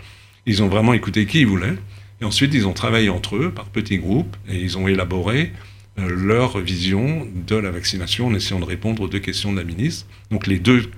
Ils 0.46 0.64
ont 0.64 0.68
vraiment 0.68 0.94
écouté 0.94 1.26
qui 1.26 1.42
ils 1.42 1.48
voulaient. 1.48 1.76
Et 2.22 2.26
ensuite, 2.26 2.54
ils 2.54 2.68
ont 2.68 2.74
travaillé 2.74 3.10
entre 3.10 3.38
eux, 3.38 3.52
par 3.52 3.66
petits 3.66 3.98
groupes, 3.98 4.36
et 4.50 4.58
ils 4.58 4.78
ont 4.78 4.88
élaboré 4.88 5.54
leur 6.08 6.60
vision 6.60 7.28
de 7.48 7.56
la 7.56 7.72
vaccination 7.72 8.28
en 8.28 8.34
essayant 8.34 8.60
de 8.60 8.66
répondre 8.66 9.02
aux 9.04 9.08
deux 9.08 9.20
questions 9.20 9.52
de 9.52 9.58
la 9.58 9.64
ministre. 9.64 10.08
Donc 10.32 10.48
les 10.48 10.60
deux 10.60 10.90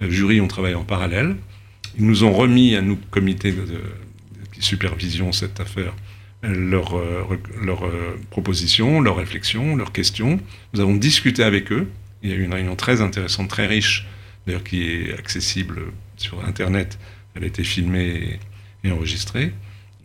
jurys 0.00 0.40
ont 0.40 0.48
travaillé 0.48 0.74
en 0.74 0.84
parallèle. 0.84 1.36
Ils 1.98 2.06
nous 2.06 2.24
ont 2.24 2.32
remis 2.32 2.74
à 2.74 2.82
nous, 2.82 2.98
comité 3.10 3.52
de, 3.52 3.64
qui 4.52 4.62
supervision 4.62 5.32
cette 5.32 5.60
affaire, 5.60 5.94
leurs 6.42 6.94
leur, 7.62 7.90
propositions, 8.30 9.00
leurs 9.00 9.16
réflexions, 9.16 9.76
leurs 9.76 9.92
questions. 9.92 10.40
Nous 10.74 10.80
avons 10.80 10.94
discuté 10.94 11.42
avec 11.42 11.72
eux. 11.72 11.88
Il 12.22 12.30
y 12.30 12.32
a 12.32 12.36
eu 12.36 12.42
une 12.42 12.52
réunion 12.52 12.76
très 12.76 13.00
intéressante, 13.00 13.48
très 13.48 13.66
riche, 13.66 14.06
d'ailleurs 14.46 14.64
qui 14.64 14.82
est 14.82 15.18
accessible 15.18 15.80
sur 16.16 16.44
Internet. 16.44 16.98
Elle 17.34 17.44
a 17.44 17.46
été 17.46 17.64
filmée 17.64 18.38
et 18.84 18.90
enregistrée 18.90 19.52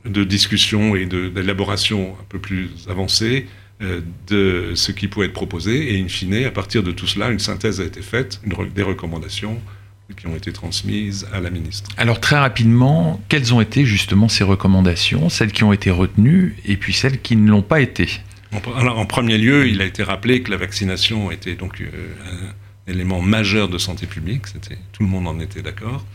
de 0.05 0.23
discussion 0.23 0.95
et 0.95 1.05
d'élaboration 1.05 2.15
un 2.19 2.23
peu 2.29 2.39
plus 2.39 2.69
avancée 2.89 3.45
euh, 3.45 3.49
de 4.27 4.73
ce 4.75 4.91
qui 4.91 5.07
pouvait 5.07 5.25
être 5.27 5.33
proposé. 5.33 5.93
Et 5.93 6.01
in 6.01 6.07
fine, 6.07 6.45
à 6.45 6.51
partir 6.51 6.83
de 6.83 6.91
tout 6.91 7.07
cela, 7.07 7.29
une 7.29 7.39
synthèse 7.39 7.81
a 7.81 7.83
été 7.83 8.01
faite, 8.01 8.41
des 8.75 8.83
recommandations 8.83 9.59
qui 10.15 10.27
ont 10.27 10.35
été 10.35 10.51
transmises 10.51 11.27
à 11.31 11.39
la 11.39 11.49
ministre. 11.49 11.89
Alors 11.97 12.19
très 12.19 12.37
rapidement, 12.37 13.21
quelles 13.29 13.53
ont 13.53 13.61
été 13.61 13.85
justement 13.85 14.27
ces 14.27 14.43
recommandations, 14.43 15.29
celles 15.29 15.51
qui 15.51 15.63
ont 15.63 15.73
été 15.73 15.89
retenues 15.89 16.57
et 16.65 16.77
puis 16.77 16.93
celles 16.93 17.21
qui 17.21 17.35
ne 17.35 17.49
l'ont 17.49 17.61
pas 17.61 17.81
été? 17.81 18.09
Alors, 18.75 18.99
en 18.99 19.05
premier 19.05 19.37
lieu, 19.37 19.67
il 19.67 19.81
a 19.81 19.85
été 19.85 20.03
rappelé 20.03 20.43
que 20.43 20.51
la 20.51 20.57
vaccination 20.57 21.31
était 21.31 21.55
donc 21.55 21.79
euh, 21.79 21.87
un 22.87 22.91
élément 22.91 23.21
majeur 23.21 23.69
de 23.69 23.77
santé 23.77 24.07
publique, 24.07 24.43
tout 24.91 25.03
le 25.03 25.09
monde 25.09 25.25
en 25.27 25.39
était 25.39 25.61
d'accord, 25.61 26.05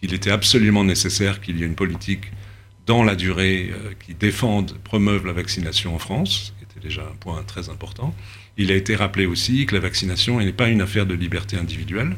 qu'il 0.00 0.14
était 0.14 0.30
absolument 0.30 0.84
nécessaire 0.84 1.40
qu'il 1.40 1.58
y 1.58 1.64
ait 1.64 1.66
une 1.66 1.74
politique 1.74 2.30
dans 2.86 3.02
la 3.02 3.16
durée 3.16 3.70
euh, 3.72 3.92
qui 4.06 4.14
défendent, 4.14 4.78
promeuvent 4.84 5.26
la 5.26 5.32
vaccination 5.32 5.94
en 5.94 5.98
France, 5.98 6.54
ce 6.80 6.86
qui 6.86 6.92
était 6.92 7.00
déjà 7.00 7.02
un 7.02 7.16
point 7.16 7.42
très 7.42 7.68
important. 7.68 8.14
Il 8.56 8.70
a 8.70 8.74
été 8.74 8.96
rappelé 8.96 9.26
aussi 9.26 9.66
que 9.66 9.74
la 9.74 9.80
vaccination 9.80 10.40
n'est 10.40 10.52
pas 10.52 10.68
une 10.68 10.80
affaire 10.80 11.06
de 11.06 11.14
liberté 11.14 11.56
individuelle, 11.56 12.16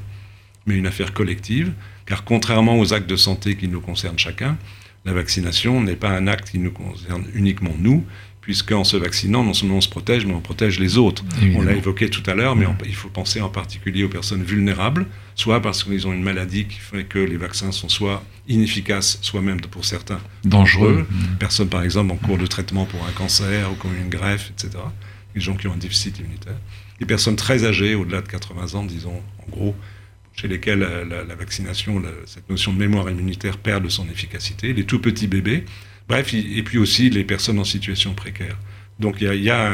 mais 0.67 0.77
une 0.77 0.87
affaire 0.87 1.13
collective, 1.13 1.73
car 2.07 2.25
contrairement 2.25 2.79
aux 2.79 2.93
actes 2.93 3.09
de 3.09 3.17
santé 3.17 3.57
qui 3.57 3.69
nous 3.69 3.81
concernent 3.81 4.19
chacun, 4.19 4.57
la 5.05 5.13
vaccination 5.13 5.81
n'est 5.81 5.97
pas 5.97 6.11
un 6.11 6.27
acte 6.29 6.51
qui 6.51 6.59
nous 6.59 6.71
concerne 6.71 7.25
uniquement 7.35 7.75
nous, 7.79 8.05
puisqu'en 8.43 8.83
se 8.83 8.97
vaccinant, 8.97 9.45
non 9.45 9.55
seulement 9.55 9.77
on 9.77 9.81
se 9.81 9.89
protège, 9.89 10.27
mais 10.27 10.35
on 10.35 10.41
protège 10.41 10.81
les 10.81 10.99
autres. 10.99 11.25
On 11.55 11.63
l'a 11.63 11.73
évoqué 11.73 12.11
tout 12.11 12.29
à 12.29 12.35
l'heure, 12.35 12.57
mais 12.57 12.67
il 12.85 12.95
faut 12.95 13.09
penser 13.09 13.41
en 13.41 13.49
particulier 13.49 14.03
aux 14.03 14.09
personnes 14.09 14.43
vulnérables, 14.43 15.07
soit 15.37 15.63
parce 15.63 15.85
qu'ils 15.85 16.07
ont 16.09 16.13
une 16.13 16.25
maladie 16.25 16.67
qui 16.67 16.79
fait 16.79 17.05
que 17.05 17.21
les 17.21 17.37
vaccins 17.37 17.71
sont 17.71 17.89
soit 17.89 18.23
inefficaces, 18.49 19.19
soit 19.23 19.41
même 19.41 19.61
pour 19.61 19.85
certains 19.85 20.21
dangereux. 20.45 21.07
Mmh. 21.09 21.37
Personnes, 21.39 21.69
par 21.69 21.85
exemple, 21.85 22.13
en 22.13 22.17
cours 22.17 22.37
de 22.37 22.47
traitement 22.47 22.85
pour 22.85 23.07
un 23.07 23.13
cancer 23.13 23.71
ou 23.71 23.77
comme 23.77 23.97
une 23.97 24.11
greffe, 24.11 24.51
etc. 24.51 24.83
Les 25.37 25.41
gens 25.41 25.55
qui 25.55 25.69
ont 25.69 25.73
un 25.73 25.79
déficit 25.79 26.19
immunitaire. 26.19 26.59
Les 26.99 27.07
personnes 27.07 27.37
très 27.37 27.65
âgées, 27.65 27.95
au-delà 27.95 28.23
de 28.23 28.29
80 28.29 28.79
ans, 28.79 28.85
disons, 28.85 29.23
en 29.39 29.51
gros, 29.51 29.77
chez 30.35 30.49
lesquelles 30.49 30.81
la, 30.81 31.35
vaccination, 31.37 32.03
cette 32.27 32.49
notion 32.51 32.73
de 32.73 32.79
mémoire 32.79 33.09
immunitaire 33.09 33.59
perd 33.59 33.85
de 33.85 33.89
son 33.89 34.09
efficacité. 34.09 34.73
Les 34.73 34.85
tout 34.85 34.99
petits 34.99 35.29
bébés, 35.29 35.65
Bref, 36.13 36.35
et 36.35 36.63
puis 36.63 36.77
aussi 36.77 37.09
les 37.09 37.25
personnes 37.25 37.59
en 37.59 37.65
situation 37.65 38.13
précaire. 38.13 38.59
Donc 39.01 39.17
il 39.21 39.43
y 39.43 39.51
a, 39.51 39.73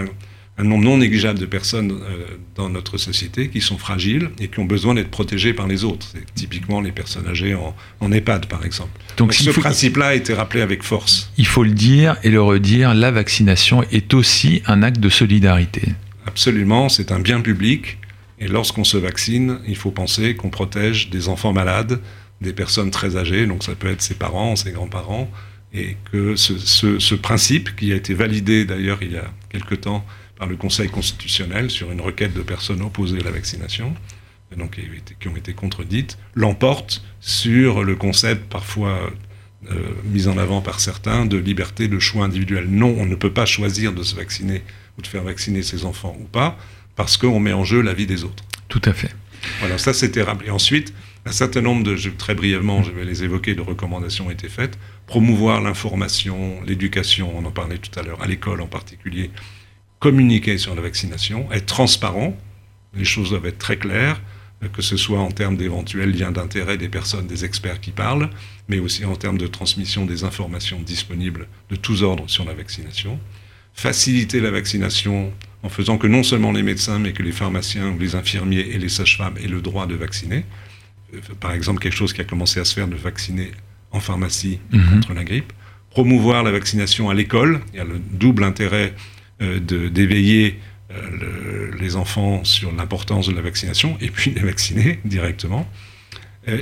un, 0.56 0.64
nombre 0.64 0.84
non 0.84 0.98
négligeable 0.98 1.38
de 1.38 1.46
personnes 1.46 1.90
euh, 1.90 2.26
dans 2.54 2.68
notre 2.68 2.96
société 2.96 3.48
qui 3.48 3.60
sont 3.60 3.76
fragiles 3.76 4.30
et 4.38 4.46
qui 4.46 4.60
ont 4.60 4.64
besoin 4.64 4.94
d'être 4.94 5.10
protégées 5.10 5.52
par 5.52 5.66
les 5.66 5.82
autres. 5.82 6.06
C'est 6.12 6.34
typiquement 6.34 6.80
les 6.80 6.92
personnes 6.92 7.26
âgées 7.26 7.56
en, 8.00 8.12
EHPAD, 8.12 8.46
par 8.46 8.64
exemple. 8.64 8.90
Donc, 9.16 9.34
ce 9.34 9.50
principe-là 9.50 10.06
a 10.06 10.14
été 10.14 10.32
rappelé 10.32 10.62
avec 10.62 10.84
force. 10.84 11.32
Il 11.38 11.46
faut 11.46 11.64
le 11.64 11.72
dire 11.72 12.16
et 12.22 12.30
le 12.30 12.40
redire, 12.40 12.94
la 12.94 13.10
vaccination 13.10 13.82
est 13.90 14.14
aussi 14.14 14.62
un 14.66 14.84
acte 14.84 15.00
de 15.00 15.08
solidarité. 15.08 15.82
Absolument, 16.24 16.88
c'est 16.88 17.10
un 17.10 17.18
bien 17.20 17.40
public. 17.40 17.98
Et 18.38 18.46
lorsqu'on 18.46 18.84
se 18.84 18.96
vaccine, 18.96 19.58
il 19.66 19.76
faut 19.76 19.90
penser 19.90 20.36
qu'on 20.36 20.50
protège 20.50 21.10
des 21.10 21.28
enfants 21.28 21.52
malades, 21.52 22.00
des 22.40 22.52
personnes 22.52 22.92
très 22.92 23.16
âgées, 23.16 23.46
donc 23.46 23.64
ça 23.64 23.74
peut 23.74 23.90
être 23.90 24.02
ses 24.02 24.14
parents, 24.14 24.54
ses 24.54 24.70
grands-parents, 24.70 25.28
et 25.72 25.96
que 26.10 26.34
ce, 26.36 27.14
principe, 27.14 27.76
qui 27.76 27.92
a 27.92 27.96
été 27.96 28.14
validé 28.14 28.64
d'ailleurs 28.64 28.98
il 29.02 29.12
y 29.12 29.16
a 29.18 29.30
quelque 29.50 29.74
temps 29.74 30.04
par 30.36 30.48
le 30.48 30.56
Conseil 30.56 30.88
constitutionnel 30.88 31.70
sur 31.70 31.90
une 31.92 32.00
requête 32.00 32.32
de 32.32 32.42
personnes 32.42 32.82
opposées 32.82 33.18
à 33.20 33.24
la 33.24 33.30
vaccination, 33.30 33.94
donc 34.56 34.78
qui 35.20 35.28
ont 35.28 35.36
été 35.36 35.52
contredites, 35.52 36.18
l'emporte 36.34 37.02
sur 37.20 37.84
le 37.84 37.96
concept 37.96 38.48
parfois 38.48 39.10
euh, 39.70 39.74
mis 40.04 40.28
en 40.28 40.38
avant 40.38 40.62
par 40.62 40.78
certains 40.78 41.26
de 41.26 41.36
liberté 41.36 41.88
de 41.88 41.98
choix 41.98 42.24
individuel. 42.24 42.66
Non, 42.68 42.94
on 42.96 43.06
ne 43.06 43.16
peut 43.16 43.32
pas 43.32 43.44
choisir 43.44 43.92
de 43.92 44.04
se 44.04 44.14
vacciner 44.14 44.62
ou 44.96 45.02
de 45.02 45.06
faire 45.06 45.24
vacciner 45.24 45.62
ses 45.62 45.84
enfants 45.84 46.16
ou 46.20 46.24
pas, 46.24 46.56
parce 46.94 47.16
qu'on 47.16 47.40
met 47.40 47.52
en 47.52 47.64
jeu 47.64 47.82
la 47.82 47.92
vie 47.92 48.06
des 48.06 48.24
autres. 48.24 48.44
Tout 48.68 48.82
à 48.84 48.92
fait. 48.92 49.14
Voilà, 49.60 49.76
ça 49.76 49.92
c'était 49.92 50.22
rappelé. 50.22 50.50
Ensuite, 50.50 50.94
un 51.28 51.32
certain 51.32 51.60
nombre 51.60 51.82
de, 51.82 51.94
très 52.10 52.34
brièvement, 52.34 52.82
je 52.82 52.90
vais 52.90 53.04
les 53.04 53.22
évoquer, 53.22 53.54
de 53.54 53.60
recommandations 53.60 54.28
ont 54.28 54.30
été 54.30 54.48
faites. 54.48 54.78
Promouvoir 55.06 55.60
l'information, 55.60 56.62
l'éducation, 56.62 57.30
on 57.36 57.44
en 57.44 57.50
parlait 57.50 57.76
tout 57.76 57.96
à 58.00 58.02
l'heure, 58.02 58.22
à 58.22 58.26
l'école 58.26 58.62
en 58.62 58.66
particulier. 58.66 59.30
Communiquer 59.98 60.56
sur 60.56 60.74
la 60.74 60.80
vaccination, 60.80 61.46
être 61.52 61.66
transparent, 61.66 62.34
les 62.94 63.04
choses 63.04 63.30
doivent 63.30 63.44
être 63.44 63.58
très 63.58 63.76
claires, 63.76 64.22
que 64.72 64.80
ce 64.80 64.96
soit 64.96 65.20
en 65.20 65.30
termes 65.30 65.58
d'éventuels 65.58 66.16
liens 66.16 66.32
d'intérêt 66.32 66.78
des 66.78 66.88
personnes, 66.88 67.26
des 67.26 67.44
experts 67.44 67.80
qui 67.80 67.90
parlent, 67.90 68.30
mais 68.68 68.78
aussi 68.78 69.04
en 69.04 69.14
termes 69.14 69.38
de 69.38 69.46
transmission 69.46 70.06
des 70.06 70.24
informations 70.24 70.80
disponibles 70.80 71.46
de 71.68 71.76
tous 71.76 72.02
ordres 72.02 72.28
sur 72.28 72.46
la 72.46 72.54
vaccination. 72.54 73.20
Faciliter 73.74 74.40
la 74.40 74.50
vaccination 74.50 75.30
en 75.62 75.68
faisant 75.68 75.98
que 75.98 76.06
non 76.06 76.22
seulement 76.22 76.52
les 76.52 76.62
médecins, 76.62 76.98
mais 76.98 77.12
que 77.12 77.22
les 77.22 77.32
pharmaciens 77.32 77.90
ou 77.90 77.98
les 77.98 78.14
infirmiers 78.14 78.70
et 78.72 78.78
les 78.78 78.88
sages-femmes 78.88 79.36
aient 79.36 79.46
le 79.46 79.60
droit 79.60 79.86
de 79.86 79.94
vacciner. 79.94 80.46
Euh, 81.14 81.18
par 81.40 81.52
exemple, 81.52 81.80
quelque 81.80 81.96
chose 81.96 82.12
qui 82.12 82.20
a 82.20 82.24
commencé 82.24 82.60
à 82.60 82.64
se 82.64 82.74
faire 82.74 82.88
de 82.88 82.96
vacciner 82.96 83.50
en 83.90 84.00
pharmacie 84.00 84.58
mhm. 84.72 84.90
contre 84.90 85.14
la 85.14 85.24
grippe. 85.24 85.52
Promouvoir 85.90 86.42
la 86.42 86.50
vaccination 86.50 87.10
à 87.10 87.14
l'école. 87.14 87.60
Il 87.72 87.78
y 87.78 87.80
a 87.80 87.84
le 87.84 87.98
double 87.98 88.44
intérêt 88.44 88.94
euh, 89.40 89.58
d'éveiller 89.60 90.58
euh, 90.90 91.70
les 91.80 91.96
enfants 91.96 92.44
sur 92.44 92.72
l'importance 92.72 93.28
de 93.28 93.34
la 93.34 93.40
vaccination 93.40 93.96
et 94.00 94.10
puis 94.10 94.30
les 94.36 94.42
vacciner 94.42 95.00
directement. 95.04 95.68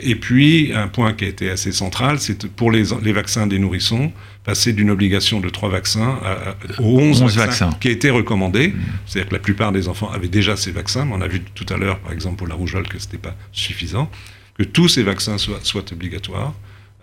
Et 0.03 0.17
puis, 0.17 0.73
un 0.75 0.89
point 0.89 1.13
qui 1.13 1.27
a 1.27 1.29
été 1.29 1.49
assez 1.49 1.71
central, 1.71 2.19
c'est 2.19 2.49
pour 2.49 2.73
les, 2.73 2.83
vaccins 3.13 3.47
des 3.47 3.61
nourrissons, 3.61 4.11
passer 4.43 4.73
d'une 4.73 4.91
obligation 4.91 5.39
de 5.39 5.49
trois 5.49 5.69
vaccins 5.69 6.19
à, 6.25 6.57
aux 6.83 6.99
11, 6.99 7.37
vaccins, 7.37 7.71
qui 7.81 7.87
a 7.87 7.91
été 7.93 8.11
recommandé. 8.11 8.69
Mhm. 8.69 8.75
C'est-à-dire 9.07 9.29
que 9.29 9.35
la 9.35 9.41
plupart 9.41 9.71
des 9.71 9.87
enfants 9.87 10.11
avaient 10.11 10.27
déjà 10.27 10.57
ces 10.57 10.73
vaccins, 10.73 11.05
mais 11.05 11.13
on 11.15 11.21
a 11.21 11.29
vu 11.29 11.41
tout 11.55 11.67
à 11.73 11.77
l'heure, 11.77 12.01
par 12.01 12.11
exemple, 12.11 12.35
pour 12.35 12.49
la 12.49 12.57
rougeole, 12.57 12.89
que 12.89 12.99
ce 12.99 13.07
n'était 13.07 13.19
pas 13.19 13.37
suffisant 13.53 14.11
que 14.59 14.65
tous 14.65 14.89
ces 14.89 15.03
vaccins 15.03 15.39
soient, 15.39 15.93
obligatoires, 15.93 16.55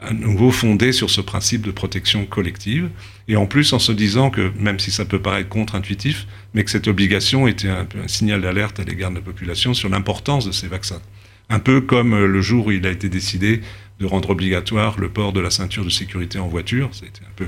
à 0.01 0.11
nouveau 0.11 0.51
fondés 0.51 0.91
sur 0.91 1.09
ce 1.09 1.21
principe 1.21 1.61
de 1.61 1.71
protection 1.71 2.25
collective, 2.25 2.89
et 3.27 3.37
en 3.37 3.45
plus 3.45 3.71
en 3.71 3.79
se 3.79 3.91
disant 3.91 4.29
que, 4.29 4.51
même 4.59 4.79
si 4.79 4.91
ça 4.91 5.05
peut 5.05 5.21
paraître 5.21 5.49
contre-intuitif, 5.49 6.27
mais 6.53 6.63
que 6.63 6.71
cette 6.71 6.87
obligation 6.87 7.47
était 7.47 7.69
un, 7.69 7.87
un 8.03 8.07
signal 8.07 8.41
d'alerte 8.41 8.79
à 8.79 8.83
l'égard 8.83 9.11
de 9.11 9.15
la 9.15 9.21
population 9.21 9.73
sur 9.73 9.87
l'importance 9.89 10.45
de 10.45 10.51
ces 10.51 10.67
vaccins. 10.67 11.01
Un 11.49 11.59
peu 11.59 11.81
comme 11.81 12.13
euh, 12.13 12.27
le 12.27 12.41
jour 12.41 12.67
où 12.67 12.71
il 12.71 12.85
a 12.85 12.91
été 12.91 13.07
décidé 13.09 13.61
de 13.99 14.05
rendre 14.05 14.31
obligatoire 14.31 14.99
le 14.99 15.09
port 15.09 15.31
de 15.31 15.39
la 15.39 15.51
ceinture 15.51 15.85
de 15.85 15.89
sécurité 15.89 16.39
en 16.39 16.47
voiture, 16.47 16.89
c'était 16.91 17.21
un 17.21 17.33
peu 17.35 17.47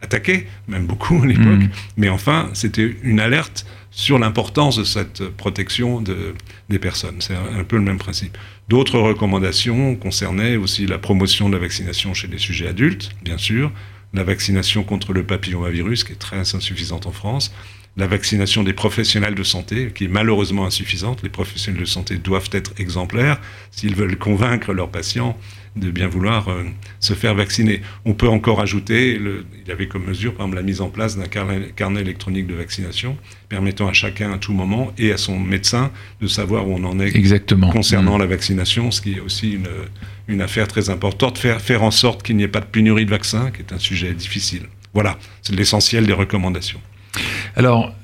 attaqué, 0.00 0.46
même 0.68 0.86
beaucoup 0.86 1.22
à 1.22 1.26
l'époque, 1.26 1.44
mmh. 1.44 1.70
mais 1.96 2.08
enfin, 2.08 2.50
c'était 2.52 2.96
une 3.02 3.18
alerte 3.18 3.66
sur 3.96 4.18
l'importance 4.18 4.76
de 4.76 4.84
cette 4.84 5.26
protection 5.30 6.02
de, 6.02 6.34
des 6.68 6.78
personnes. 6.78 7.16
C'est 7.20 7.34
un, 7.34 7.64
peu 7.64 7.76
le 7.76 7.82
même 7.82 7.96
principe. 7.96 8.36
D'autres 8.68 8.98
recommandations 8.98 9.96
concernaient 9.96 10.56
aussi 10.56 10.86
la 10.86 10.98
promotion 10.98 11.48
de 11.48 11.54
la 11.54 11.60
vaccination 11.60 12.12
chez 12.12 12.28
les 12.28 12.36
sujets 12.36 12.68
adultes, 12.68 13.12
bien 13.22 13.38
sûr, 13.38 13.72
la 14.12 14.22
vaccination 14.22 14.84
contre 14.84 15.14
le 15.14 15.24
papillomavirus, 15.24 16.04
qui 16.04 16.12
est 16.12 16.16
très 16.16 16.54
insuffisante 16.54 17.06
en 17.06 17.10
France, 17.10 17.54
la 17.96 18.06
vaccination 18.06 18.62
des 18.62 18.74
professionnels 18.74 19.34
de 19.34 19.42
santé, 19.42 19.90
qui 19.94 20.04
est 20.04 20.08
malheureusement 20.08 20.66
insuffisante. 20.66 21.22
Les 21.22 21.30
professionnels 21.30 21.80
de 21.80 21.86
santé 21.86 22.18
doivent 22.18 22.50
être 22.52 22.74
exemplaires 22.76 23.40
s'ils 23.70 23.94
veulent 23.94 24.18
convaincre 24.18 24.74
leurs 24.74 24.90
patients 24.90 25.38
de 25.76 25.90
bien 25.90 26.08
vouloir 26.08 26.48
euh, 26.48 26.64
se 27.00 27.14
faire 27.14 27.34
vacciner. 27.34 27.82
On 28.04 28.14
peut 28.14 28.28
encore 28.28 28.60
ajouter, 28.60 29.18
le, 29.18 29.44
il 29.62 29.68
y 29.68 29.72
avait 29.72 29.86
comme 29.86 30.04
mesure, 30.04 30.34
par 30.34 30.46
exemple, 30.46 30.56
la 30.56 30.62
mise 30.62 30.80
en 30.80 30.88
place 30.88 31.16
d'un 31.16 31.26
carnet, 31.26 31.72
carnet, 31.76 32.00
électronique 32.00 32.46
de 32.46 32.54
vaccination, 32.54 33.16
permettant 33.48 33.88
à 33.88 33.92
chacun 33.92 34.32
à 34.32 34.38
tout 34.38 34.52
moment 34.52 34.92
et 34.98 35.12
à 35.12 35.16
son 35.16 35.38
médecin 35.38 35.90
de 36.20 36.26
savoir 36.26 36.68
où 36.68 36.72
on 36.72 36.84
en 36.84 36.98
est 36.98 37.14
Exactement. 37.14 37.70
concernant 37.70 38.16
mmh. 38.16 38.20
la 38.20 38.26
vaccination, 38.26 38.90
ce 38.90 39.00
qui 39.00 39.14
est 39.14 39.20
aussi 39.20 39.52
une, 39.52 39.68
une 40.28 40.40
affaire 40.40 40.66
très 40.68 40.90
importante, 40.90 41.38
faire, 41.38 41.60
faire 41.60 41.82
en 41.82 41.90
sorte 41.90 42.22
qu'il 42.22 42.36
n'y 42.36 42.42
ait 42.42 42.48
pas 42.48 42.60
de 42.60 42.66
pénurie 42.66 43.04
de 43.04 43.10
vaccins, 43.10 43.50
qui 43.50 43.60
est 43.60 43.72
un 43.72 43.78
sujet 43.78 44.12
difficile. 44.14 44.62
Voilà, 44.94 45.18
c'est 45.42 45.54
l'essentiel 45.54 46.06
des 46.06 46.14
recommandations. 46.14 46.80
Alors, 47.54 47.94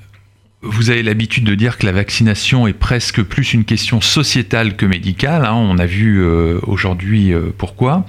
vous 0.63 0.89
avez 0.89 1.03
l'habitude 1.03 1.43
de 1.43 1.55
dire 1.55 1.77
que 1.77 1.85
la 1.85 1.91
vaccination 1.91 2.67
est 2.67 2.73
presque 2.73 3.21
plus 3.21 3.53
une 3.53 3.65
question 3.65 4.01
sociétale 4.01 4.75
que 4.75 4.85
médicale. 4.85 5.45
Hein. 5.45 5.53
On 5.53 5.77
a 5.77 5.85
vu 5.85 6.21
euh, 6.21 6.59
aujourd'hui 6.63 7.33
euh, 7.33 7.53
pourquoi. 7.57 8.05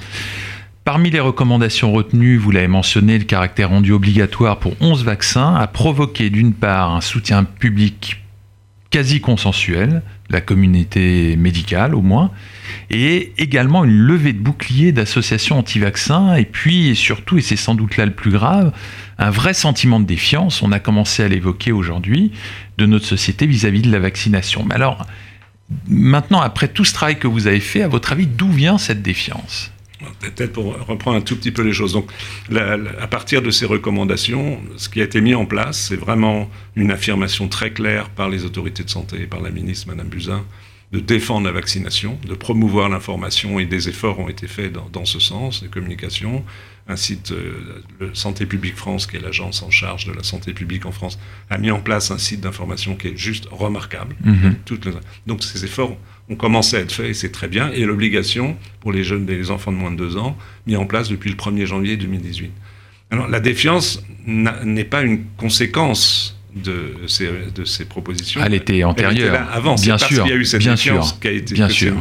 Parmi 0.84 1.10
les 1.10 1.20
recommandations 1.20 1.92
retenues, 1.92 2.36
vous 2.36 2.50
l'avez 2.50 2.68
mentionné, 2.68 3.18
le 3.18 3.24
caractère 3.24 3.70
rendu 3.70 3.92
obligatoire 3.92 4.58
pour 4.58 4.74
11 4.80 5.04
vaccins 5.04 5.54
a 5.54 5.66
provoqué 5.66 6.30
d'une 6.30 6.52
part 6.52 6.92
un 6.92 7.00
soutien 7.00 7.44
public 7.44 8.23
quasi 8.94 9.20
consensuel, 9.20 10.02
la 10.30 10.40
communauté 10.40 11.34
médicale 11.34 11.96
au 11.96 12.00
moins, 12.00 12.30
et 12.90 13.32
également 13.38 13.84
une 13.84 13.98
levée 13.98 14.32
de 14.32 14.38
boucliers 14.38 14.92
d'associations 14.92 15.58
anti-vaccins, 15.58 16.36
et 16.36 16.44
puis 16.44 16.90
et 16.90 16.94
surtout, 16.94 17.36
et 17.36 17.40
c'est 17.40 17.56
sans 17.56 17.74
doute 17.74 17.96
là 17.96 18.06
le 18.06 18.12
plus 18.12 18.30
grave, 18.30 18.72
un 19.18 19.30
vrai 19.30 19.52
sentiment 19.52 19.98
de 19.98 20.06
défiance, 20.06 20.62
on 20.62 20.70
a 20.70 20.78
commencé 20.78 21.24
à 21.24 21.28
l'évoquer 21.28 21.72
aujourd'hui, 21.72 22.30
de 22.78 22.86
notre 22.86 23.06
société 23.06 23.46
vis-à-vis 23.46 23.82
de 23.82 23.90
la 23.90 23.98
vaccination. 23.98 24.64
Mais 24.64 24.76
alors, 24.76 25.04
maintenant, 25.88 26.40
après 26.40 26.68
tout 26.68 26.84
ce 26.84 26.94
travail 26.94 27.18
que 27.18 27.26
vous 27.26 27.48
avez 27.48 27.58
fait, 27.58 27.82
à 27.82 27.88
votre 27.88 28.12
avis, 28.12 28.28
d'où 28.28 28.48
vient 28.48 28.78
cette 28.78 29.02
défiance? 29.02 29.72
Peut-être 30.20 30.52
pour 30.52 30.76
reprendre 30.86 31.18
un 31.18 31.20
tout 31.20 31.36
petit 31.36 31.50
peu 31.50 31.62
les 31.62 31.72
choses. 31.72 31.92
Donc, 31.92 32.10
à 33.00 33.06
partir 33.06 33.42
de 33.42 33.50
ces 33.50 33.66
recommandations, 33.66 34.60
ce 34.76 34.88
qui 34.88 35.00
a 35.00 35.04
été 35.04 35.20
mis 35.20 35.34
en 35.34 35.46
place, 35.46 35.78
c'est 35.88 35.96
vraiment 35.96 36.50
une 36.76 36.90
affirmation 36.90 37.48
très 37.48 37.72
claire 37.72 38.10
par 38.10 38.28
les 38.28 38.44
autorités 38.44 38.84
de 38.84 38.90
santé 38.90 39.22
et 39.22 39.26
par 39.26 39.40
la 39.40 39.50
ministre, 39.50 39.88
Madame 39.88 40.08
Buzyn, 40.08 40.44
de 40.92 41.00
défendre 41.00 41.46
la 41.46 41.52
vaccination, 41.52 42.18
de 42.26 42.34
promouvoir 42.34 42.88
l'information 42.88 43.58
et 43.58 43.66
des 43.66 43.88
efforts 43.88 44.20
ont 44.20 44.28
été 44.28 44.46
faits 44.46 44.72
dans, 44.92 45.04
ce 45.04 45.18
sens, 45.18 45.62
de 45.62 45.68
communication. 45.68 46.44
Un 46.86 46.96
site, 46.96 47.32
euh, 47.32 47.82
le 47.98 48.14
Santé 48.14 48.46
publique 48.46 48.76
France, 48.76 49.06
qui 49.06 49.16
est 49.16 49.20
l'agence 49.20 49.62
en 49.62 49.70
charge 49.70 50.06
de 50.06 50.12
la 50.12 50.22
santé 50.22 50.52
publique 50.52 50.86
en 50.86 50.92
France, 50.92 51.18
a 51.50 51.58
mis 51.58 51.70
en 51.70 51.80
place 51.80 52.10
un 52.10 52.18
site 52.18 52.42
d'information 52.42 52.94
qui 52.94 53.08
est 53.08 53.16
juste 53.16 53.48
remarquable. 53.50 54.14
Mhm. 54.22 54.56
donc 55.26 55.42
ces 55.42 55.64
efforts 55.64 55.96
ont 56.30 56.36
commencé 56.36 56.76
à 56.76 56.80
être 56.80 56.92
faits 56.92 57.06
et 57.06 57.14
c'est 57.14 57.32
très 57.32 57.48
bien. 57.48 57.70
Et 57.72 57.84
l'obligation 57.84 58.56
pour 58.80 58.92
les 58.92 59.04
jeunes, 59.04 59.26
les 59.26 59.50
enfants 59.50 59.72
de 59.72 59.76
moins 59.76 59.90
de 59.90 59.96
2 59.96 60.16
ans, 60.16 60.36
mis 60.66 60.76
en 60.76 60.86
place 60.86 61.08
depuis 61.08 61.30
le 61.30 61.36
1er 61.36 61.66
janvier 61.66 61.96
2018. 61.96 62.50
Alors 63.10 63.28
la 63.28 63.40
défiance 63.40 64.02
n'est 64.26 64.84
pas 64.84 65.02
une 65.02 65.24
conséquence 65.36 66.38
de 66.54 66.94
ces, 67.06 67.28
de 67.54 67.64
ces 67.64 67.84
propositions. 67.84 68.40
Elle 68.44 68.54
était 68.54 68.84
antérieure. 68.84 69.34
Elle 69.34 69.56
avant, 69.56 69.74
bien 69.74 69.98
sûr, 69.98 70.24
qu'il 70.24 70.32
y 70.32 70.32
a 70.32 70.36
eu 70.36 70.44
cette 70.44 70.60
bien 70.60 70.76
sûr, 70.76 71.18
qui 71.20 71.28
a 71.28 71.32
été 71.32 71.54
bien 71.54 71.68
sûr. 71.68 71.94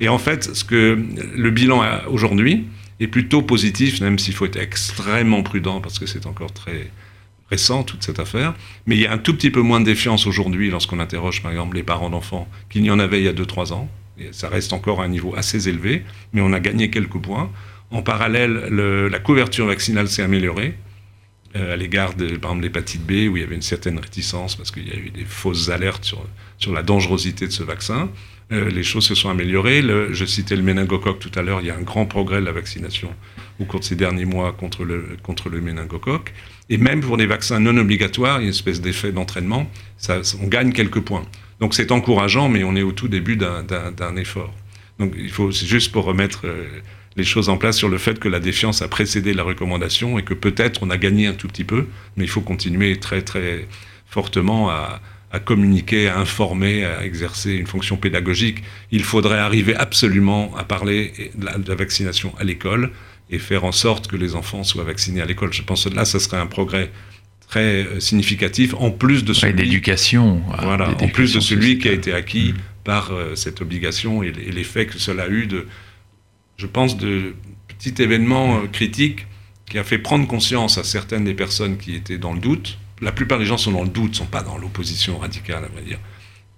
Et 0.00 0.08
en 0.08 0.18
fait, 0.18 0.54
ce 0.54 0.64
que 0.64 0.98
le 1.36 1.50
bilan 1.50 1.82
aujourd'hui 2.08 2.64
est 3.00 3.08
plutôt 3.08 3.42
positif, 3.42 4.00
même 4.00 4.18
s'il 4.18 4.34
faut 4.34 4.46
être 4.46 4.56
extrêmement 4.56 5.42
prudent 5.42 5.80
parce 5.80 5.98
que 5.98 6.06
c'est 6.06 6.26
encore 6.26 6.52
très 6.52 6.90
récent 7.50 7.82
toute 7.82 8.02
cette 8.02 8.18
affaire. 8.18 8.54
Mais 8.86 8.96
il 8.96 9.00
y 9.00 9.06
a 9.06 9.12
un 9.12 9.18
tout 9.18 9.34
petit 9.34 9.50
peu 9.50 9.60
moins 9.60 9.80
de 9.80 9.84
défiance 9.84 10.26
aujourd'hui 10.26 10.70
lorsqu'on 10.70 10.98
interroge 10.98 11.42
par 11.42 11.50
exemple 11.50 11.76
les 11.76 11.82
parents 11.82 12.10
d'enfants 12.10 12.48
qu'il 12.70 12.82
n'y 12.82 12.90
en 12.90 12.98
avait 12.98 13.20
il 13.20 13.24
y 13.24 13.28
a 13.28 13.32
2-3 13.32 13.72
ans. 13.72 13.88
Ça 14.32 14.48
reste 14.48 14.72
encore 14.72 15.02
à 15.02 15.04
un 15.04 15.08
niveau 15.08 15.34
assez 15.36 15.68
élevé, 15.68 16.02
mais 16.32 16.40
on 16.40 16.52
a 16.52 16.60
gagné 16.60 16.88
quelques 16.90 17.18
points. 17.18 17.50
En 17.90 18.02
parallèle, 18.02 18.68
la 19.10 19.18
couverture 19.18 19.66
vaccinale 19.66 20.08
s'est 20.08 20.22
améliorée. 20.22 20.74
Euh, 21.54 21.74
à 21.74 21.76
l'égard 21.76 22.14
de, 22.14 22.36
par 22.36 22.50
exemple, 22.50 22.64
l'hépatite 22.64 23.06
B, 23.06 23.30
où 23.30 23.36
il 23.36 23.40
y 23.40 23.42
avait 23.42 23.54
une 23.54 23.62
certaine 23.62 23.98
réticence 23.98 24.56
parce 24.56 24.70
qu'il 24.70 24.88
y 24.88 24.92
a 24.92 24.96
eu 24.96 25.10
des 25.10 25.24
fausses 25.24 25.70
alertes 25.70 26.04
sur, 26.04 26.22
sur 26.58 26.72
la 26.72 26.82
dangerosité 26.82 27.46
de 27.46 27.52
ce 27.52 27.62
vaccin. 27.62 28.10
Euh, 28.52 28.68
les 28.68 28.82
choses 28.82 29.06
se 29.06 29.14
sont 29.14 29.30
améliorées. 29.30 29.82
je 29.82 30.24
citais 30.24 30.56
le 30.56 30.62
méningocoque 30.62 31.18
tout 31.18 31.32
à 31.34 31.42
l'heure, 31.42 31.60
il 31.60 31.66
y 31.66 31.70
a 31.70 31.76
un 31.76 31.82
grand 31.82 32.06
progrès 32.06 32.40
de 32.40 32.44
la 32.44 32.52
vaccination 32.52 33.10
au 33.58 33.64
cours 33.64 33.80
de 33.80 33.84
ces 33.84 33.96
derniers 33.96 34.24
mois 34.24 34.52
contre 34.52 34.84
le, 34.84 35.16
contre 35.22 35.48
le 35.48 35.60
méningocoque. 35.60 36.32
Et 36.68 36.78
même 36.78 37.00
pour 37.00 37.16
des 37.16 37.26
vaccins 37.26 37.60
non 37.60 37.76
obligatoires, 37.76 38.38
il 38.38 38.42
y 38.42 38.44
a 38.44 38.48
une 38.48 38.54
espèce 38.54 38.80
d'effet 38.80 39.12
d'entraînement, 39.12 39.70
on 40.42 40.46
gagne 40.48 40.72
quelques 40.72 41.00
points. 41.00 41.24
Donc 41.60 41.74
c'est 41.74 41.92
encourageant, 41.92 42.48
mais 42.48 42.64
on 42.64 42.76
est 42.76 42.82
au 42.82 42.92
tout 42.92 43.08
début 43.08 43.36
d'un 43.36 44.16
effort. 44.16 44.52
Donc 44.98 45.12
il 45.16 45.30
faut, 45.30 45.52
c'est 45.52 45.66
juste 45.66 45.92
pour 45.92 46.04
remettre 46.04 46.46
euh, 46.46 46.64
les 47.16 47.24
choses 47.24 47.48
en 47.48 47.56
place 47.56 47.76
sur 47.76 47.88
le 47.88 47.98
fait 47.98 48.18
que 48.18 48.28
la 48.28 48.40
défiance 48.40 48.82
a 48.82 48.88
précédé 48.88 49.34
la 49.34 49.42
recommandation 49.42 50.18
et 50.18 50.22
que 50.22 50.34
peut-être 50.34 50.82
on 50.82 50.90
a 50.90 50.96
gagné 50.96 51.26
un 51.26 51.34
tout 51.34 51.48
petit 51.48 51.64
peu, 51.64 51.86
mais 52.16 52.24
il 52.24 52.30
faut 52.30 52.40
continuer 52.40 52.98
très 52.98 53.22
très 53.22 53.66
fortement 54.06 54.70
à, 54.70 55.00
communiquer, 55.44 56.08
à 56.08 56.18
informer, 56.18 56.86
à 56.86 57.04
exercer 57.04 57.52
une 57.52 57.66
fonction 57.66 57.98
pédagogique. 57.98 58.62
Il 58.90 59.04
faudrait 59.04 59.38
arriver 59.38 59.74
absolument 59.74 60.50
à 60.56 60.64
parler 60.64 61.12
de 61.34 61.44
la, 61.44 61.74
vaccination 61.74 62.32
à 62.38 62.44
l'école 62.44 62.90
et 63.30 63.38
faire 63.38 63.64
en 63.64 63.72
sorte 63.72 64.06
que 64.06 64.16
les 64.16 64.34
enfants 64.34 64.64
soient 64.64 64.84
vaccinés 64.84 65.20
à 65.20 65.26
l'école. 65.26 65.52
Je 65.52 65.62
pense 65.62 65.84
que 65.84 65.94
là, 65.94 66.04
ce 66.04 66.18
serait 66.18 66.38
un 66.38 66.46
progrès 66.46 66.90
très 67.48 67.84
euh, 67.84 68.00
significatif, 68.00 68.74
en 68.74 68.90
plus 68.90 69.24
de 69.24 69.32
celui 69.32 69.54
d'éducation, 69.54 70.42
voilà, 70.62 70.90
en 70.90 71.08
plus 71.08 71.34
de 71.34 71.40
celui 71.40 71.78
qui 71.78 71.88
a 71.88 71.92
été 71.92 72.12
acquis 72.12 72.52
mm. 72.52 72.56
par 72.84 73.12
euh, 73.12 73.34
cette 73.36 73.60
obligation 73.60 74.22
et 74.22 74.32
l'effet 74.32 74.86
que 74.86 74.98
cela 74.98 75.24
a 75.24 75.28
eu 75.28 75.46
de 75.46 75.66
je 76.56 76.66
pense, 76.66 76.96
de 76.96 77.34
petits 77.68 78.02
événements 78.02 78.58
euh, 78.58 78.66
critiques 78.66 79.26
qui 79.68 79.78
a 79.78 79.84
fait 79.84 79.98
prendre 79.98 80.26
conscience 80.26 80.78
à 80.78 80.84
certaines 80.84 81.24
des 81.24 81.34
personnes 81.34 81.76
qui 81.76 81.94
étaient 81.94 82.18
dans 82.18 82.32
le 82.32 82.40
doute. 82.40 82.78
La 83.00 83.12
plupart 83.12 83.38
des 83.38 83.44
gens 83.44 83.58
sont 83.58 83.72
dans 83.72 83.82
le 83.82 83.88
doute, 83.88 84.10
ne 84.10 84.16
sont 84.16 84.26
pas 84.26 84.42
dans 84.42 84.56
l'opposition 84.56 85.18
radicale, 85.18 85.64
à 85.64 85.68
vrai 85.68 85.82
dire. 85.82 85.98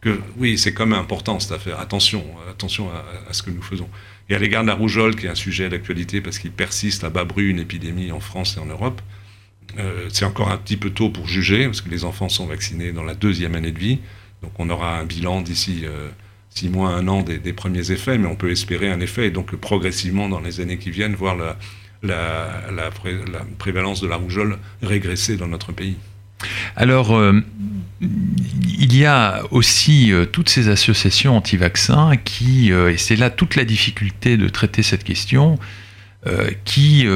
Que 0.00 0.20
oui, 0.37 0.59
c'est 0.59 0.72
quand 0.72 0.87
même 0.87 0.98
important 0.98 1.40
cette 1.40 1.52
affaire. 1.52 1.81
Attention, 1.81 2.24
attention 2.48 2.88
à, 2.90 3.33
ce 3.33 3.42
que 3.42 3.50
nous 3.50 3.62
faisons. 3.62 3.88
Et 4.29 4.35
à 4.35 4.38
l'égard 4.38 4.62
de 4.62 4.69
la 4.69 4.75
rougeole, 4.75 5.17
qui 5.17 5.27
est 5.27 5.31
un 5.31 5.35
sujet 5.35 5.69
d'actualité 5.69 6.21
parce 6.21 6.38
qu'il 6.38 6.51
persiste 6.51 7.05
à 7.05 7.11
bas 7.11 7.25
bruit 7.25 7.49
une 7.49 7.61
épidémie 7.61 8.12
en 8.12 8.21
France 8.21 8.57
et 8.57 8.61
en 8.61 8.67
Europe, 8.67 9.01
euh, 9.79 10.09
c'est 10.12 10.25
encore 10.25 10.51
un 10.51 10.57
petit 10.57 10.77
peu 10.77 10.91
tôt 10.91 11.11
pour 11.11 11.27
juger, 11.27 11.64
parce 11.67 11.81
que 11.81 11.91
les 11.91 12.05
enfants 12.05 12.29
sont 12.29 12.47
vaccinés 12.47 12.93
dans 12.93 13.05
la 13.05 13.14
deuxième 13.14 13.55
année 13.55 13.73
de 13.73 13.79
vie. 13.79 13.99
Donc 14.43 14.53
on 14.59 14.71
aura 14.71 14.99
un 14.99 15.05
bilan 15.05 15.41
d'ici 15.41 15.83
euh, 15.85 16.09
six 16.51 16.69
mois, 16.69 16.91
un 16.91 17.09
an 17.09 17.23
des, 17.23 17.53
premiers 17.53 17.91
effets, 17.91 18.19
mais 18.19 18.27
on 18.27 18.37
peut 18.37 18.51
espérer 18.51 18.91
un 18.91 19.01
effet 19.01 19.27
et 19.27 19.31
donc 19.31 19.55
progressivement 19.57 20.29
dans 20.29 20.41
les 20.41 20.61
années 20.61 20.79
qui 20.79 20.91
viennent 20.91 21.14
voir 21.14 21.37
la, 22.03 22.91
prévalence 23.59 24.01
de 24.01 24.09
la 24.09 24.17
rougeole 24.17 24.59
régresser 24.83 25.37
dans 25.37 25.49
notre 25.49 25.73
pays. 25.73 25.97
Alors, 26.79 27.17
euh, 27.17 27.45
il 28.01 28.97
y 28.97 29.05
a 29.05 29.43
aussi 29.51 30.12
euh, 30.12 30.27
toutes 30.27 30.49
ces 30.49 30.69
associations 30.69 31.37
anti-vaccins 31.37 32.12
qui, 32.17 32.71
euh, 32.73 32.93
et 32.93 32.97
c'est 32.97 33.17
là 33.17 33.31
toute 33.31 33.57
la 33.57 33.64
difficulté 33.64 34.37
de 34.37 34.49
traiter 34.49 34.83
cette 34.83 35.05
question, 35.05 35.59
qui 36.64 37.07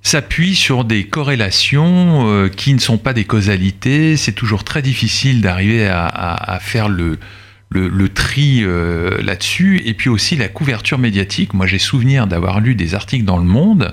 s'appuient 0.00 0.54
sur 0.54 0.84
des 0.84 1.04
corrélations 1.04 2.48
qui 2.56 2.72
ne 2.72 2.78
sont 2.78 2.96
pas 2.96 3.12
des 3.12 3.24
causalités. 3.24 4.16
C'est 4.16 4.32
toujours 4.32 4.64
très 4.64 4.80
difficile 4.80 5.42
d'arriver 5.42 5.86
à, 5.86 6.58
faire 6.62 6.88
le, 6.88 7.18
tri 8.14 8.64
là-dessus, 9.20 9.82
et 9.84 9.92
puis 9.92 10.08
aussi 10.08 10.36
la 10.36 10.48
couverture 10.48 10.96
médiatique. 10.96 11.52
Moi, 11.52 11.66
j'ai 11.66 11.78
souvenir 11.78 12.26
d'avoir 12.26 12.60
lu 12.60 12.74
des 12.74 12.94
articles 12.94 13.24
dans 13.24 13.36
Le 13.36 13.44
Monde 13.44 13.92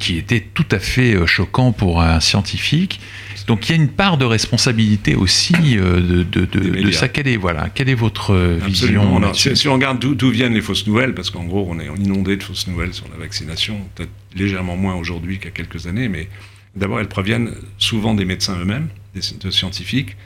qui 0.00 0.16
étaient 0.16 0.46
tout 0.54 0.68
à 0.70 0.78
fait 0.78 1.14
choquants 1.26 1.72
pour 1.72 2.00
un 2.00 2.20
scientifique. 2.20 3.00
Donc, 3.48 3.68
il 3.68 3.76
y 3.76 3.78
a 3.78 3.82
une 3.82 3.88
part 3.88 4.18
de 4.18 4.24
responsabilité 4.24 5.16
aussi 5.16 5.54
de, 5.54 6.22
de, 6.22 6.90
ça. 6.92 7.08
Quelle 7.08 7.26
est, 7.26 7.36
voilà, 7.36 7.68
quelle 7.70 7.88
est 7.88 7.94
votre 7.94 8.36
vision 8.58 9.20
si, 9.34 9.68
on 9.68 9.74
regarde 9.74 9.98
d'où 9.98 10.30
viennent 10.30 10.54
les 10.54 10.60
fausses 10.60 10.86
nouvelles, 10.86 11.14
parce 11.14 11.30
qu'en 11.30 11.44
gros, 11.44 11.66
on 11.68 11.80
est 11.80 11.86
inondé 11.86 12.36
de 12.36 12.42
fausses 12.42 12.66
nouvelles 12.66 12.94
sur 12.94 13.06
la 13.08 13.16
vaccination, 13.16 13.80
peut-être 13.94 14.12
légèrement 14.36 14.76
moins 14.76 14.94
aujourd'hui 14.94 15.38
qu'à 15.38 15.50
quelques 15.50 15.86
années, 15.86 16.08
mais 16.08 16.28
d'abord, 16.76 17.00
elles 17.00 17.08
proviennent 17.08 17.52
souvent 17.78 18.14
des 18.14 18.24
médecins 18.24 18.56
eux-mêmes, 18.60 18.88
de 19.14 19.50
scientifiques 19.50 20.16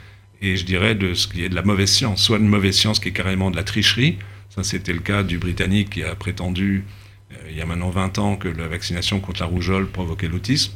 et 0.43 0.57
je 0.57 0.65
dirais 0.65 0.93
de 0.93 1.13
ce 1.13 1.27
qui 1.27 1.43
est 1.43 1.49
de 1.49 1.55
la 1.55 1.63
mauvaise 1.63 1.89
science, 1.89 2.21
soit 2.21 2.37
une 2.37 2.47
mauvaise 2.47 2.75
science 2.75 2.99
qui 2.99 3.09
est 3.09 3.13
carrément 3.13 3.49
de 3.49 3.55
la 3.55 3.63
tricherie, 3.63 4.17
ça 4.49 4.63
c'était 4.63 4.93
le 4.93 4.99
cas 4.99 5.23
du 5.23 5.37
Britannique 5.37 5.91
qui 5.91 6.03
a 6.03 6.13
prétendu 6.15 6.83
euh, 7.31 7.35
il 7.49 7.57
y 7.57 7.61
a 7.61 7.65
maintenant 7.65 7.89
20 7.89 8.19
ans 8.19 8.35
que 8.35 8.49
la 8.49 8.67
vaccination 8.67 9.19
contre 9.19 9.41
la 9.41 9.47
rougeole 9.47 9.87
provoquait 9.87 10.27
l'autisme. 10.27 10.73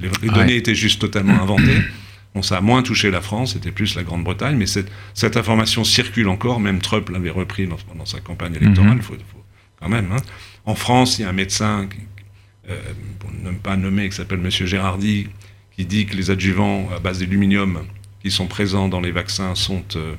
Les, 0.00 0.28
données 0.28 0.56
étaient 0.56 0.74
juste 0.74 1.00
totalement 1.00 1.40
inventées. 1.40 1.82
Bon, 2.34 2.42
ça 2.42 2.58
a 2.58 2.60
moins 2.60 2.82
touché 2.82 3.10
la 3.10 3.22
France, 3.22 3.54
c'était 3.54 3.72
plus 3.72 3.94
la 3.94 4.02
Grande-Bretagne, 4.02 4.54
mais 4.54 4.66
cette, 4.66 4.92
cette, 5.14 5.38
information 5.38 5.82
circule 5.82 6.28
encore, 6.28 6.60
même 6.60 6.78
Trump 6.78 7.08
l'avait 7.08 7.30
repris 7.30 7.66
dans, 7.66 7.76
pendant 7.76 8.04
sa 8.04 8.20
campagne 8.20 8.54
électorale, 8.54 8.96
mhm. 8.96 9.02
faut, 9.02 9.14
quand 9.80 9.88
même. 9.88 10.12
Hein. 10.12 10.20
En 10.66 10.74
France, 10.74 11.18
il 11.18 11.22
y 11.22 11.24
a 11.24 11.30
un 11.30 11.32
médecin, 11.32 11.88
euh, 12.68 12.78
pour 13.18 13.30
ne 13.32 13.50
pas 13.52 13.78
nommer, 13.78 14.10
qui 14.10 14.14
s'appelle 14.14 14.40
M. 14.40 14.50
Gérardi, 14.50 15.28
qui 15.74 15.86
dit 15.86 16.04
que 16.04 16.16
les 16.16 16.30
adjuvants 16.30 16.90
à 16.94 16.98
base 16.98 17.20
d'aluminium 17.20 17.84
qui 18.22 18.30
sont 18.30 18.46
présents 18.46 18.88
dans 18.88 19.00
les 19.00 19.12
vaccins 19.12 19.54
sont 19.54 19.84
euh, 19.96 20.14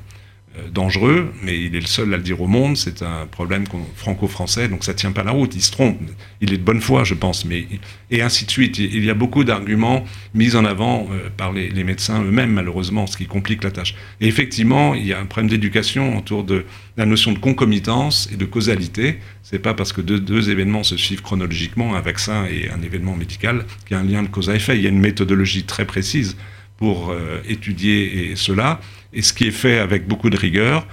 dangereux, 0.74 1.32
mais 1.44 1.58
il 1.58 1.76
est 1.76 1.80
le 1.80 1.88
seul 1.88 2.14
à 2.14 2.18
le 2.18 2.24
dire 2.24 2.42
au 2.42 2.48
monde. 2.48 2.78
C'est 2.78 3.02
un 3.02 3.28
problème 3.28 3.66
franco-français, 3.96 4.68
donc 4.68 4.84
ça 4.84 4.94
tient 4.94 5.12
pas 5.12 5.24
la 5.24 5.32
route. 5.32 5.56
Il 5.56 5.62
se 5.62 5.72
trompe. 5.72 6.00
Il 6.42 6.54
est 6.54 6.58
de 6.58 6.64
bonne 6.64 6.82
foi, 6.82 7.04
je 7.04 7.14
pense, 7.14 7.46
mais 7.46 7.66
et 8.12 8.22
ainsi 8.22 8.46
de 8.46 8.52
suite. 8.52 8.78
Il 8.78 9.04
y 9.04 9.10
a 9.10 9.14
beaucoup 9.14 9.44
d'arguments 9.44 10.04
mis 10.34 10.56
en 10.56 10.66
avant 10.66 11.08
euh, 11.12 11.30
par 11.36 11.52
les, 11.52 11.84
médecins 11.84 12.22
eux-mêmes, 12.24 12.52
malheureusement, 12.52 13.08
ce 13.08 13.18
qui 13.18 13.26
complique 13.26 13.64
la 13.64 13.72
tâche. 13.72 13.96
Et 14.22 14.28
effectivement, 14.28 14.94
il 14.94 15.06
y 15.06 15.14
a 15.14 15.20
un 15.20 15.26
problème 15.26 15.50
d'éducation 15.50 16.18
autour 16.18 16.44
de 16.44 16.66
la 16.98 17.06
notion 17.06 17.32
de 17.32 17.40
concomitance 17.40 18.30
et 18.32 18.38
de 18.38 18.46
causalité. 18.46 19.20
C'est 19.44 19.60
pas 19.60 19.74
parce 19.74 19.94
que 19.94 20.02
deux, 20.02 20.20
deux, 20.20 20.50
événements 20.50 20.84
se 20.84 20.98
suivent 20.98 21.22
chronologiquement, 21.22 21.96
un 21.96 22.02
vaccin 22.02 22.46
et 22.46 22.70
un 22.70 22.82
événement 22.82 23.16
médical, 23.16 23.66
qu'il 23.86 23.96
y 23.96 24.00
a 24.00 24.02
un 24.02 24.06
lien 24.06 24.24
de 24.24 24.28
cause 24.28 24.50
à 24.50 24.56
effet. 24.56 24.78
Il 24.78 24.84
y 24.84 24.88
a 24.88 24.90
une 24.90 25.00
méthodologie 25.00 25.64
très 25.64 25.86
précise 25.86 26.36
pour 26.78 27.12
euh, 27.12 27.42
étudier 27.48 28.34
cela, 28.36 28.80
et 29.14 29.22
ce 29.22 29.34
qui 29.34 29.48
est 29.48 29.52
fait 29.52 29.80
avec 29.80 30.08
beaucoup 30.08 30.30
de 30.30 30.38
rigueur. 30.38 30.86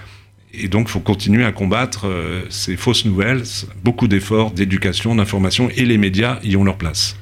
Et 0.58 0.68
donc, 0.68 0.86
il 0.88 0.92
faut 0.92 1.00
continuer 1.00 1.44
à 1.44 1.52
combattre 1.52 2.06
euh, 2.06 2.42
ces 2.48 2.76
fausses 2.76 3.04
nouvelles. 3.04 3.42
Beaucoup 3.84 4.08
d'efforts 4.08 4.52
d'éducation, 4.52 5.14
d'information, 5.14 5.68
et 5.76 5.84
les 5.84 5.98
médias 5.98 6.38
y 6.42 6.56
ont 6.56 6.64
leur 6.64 6.76
place. 6.76 7.16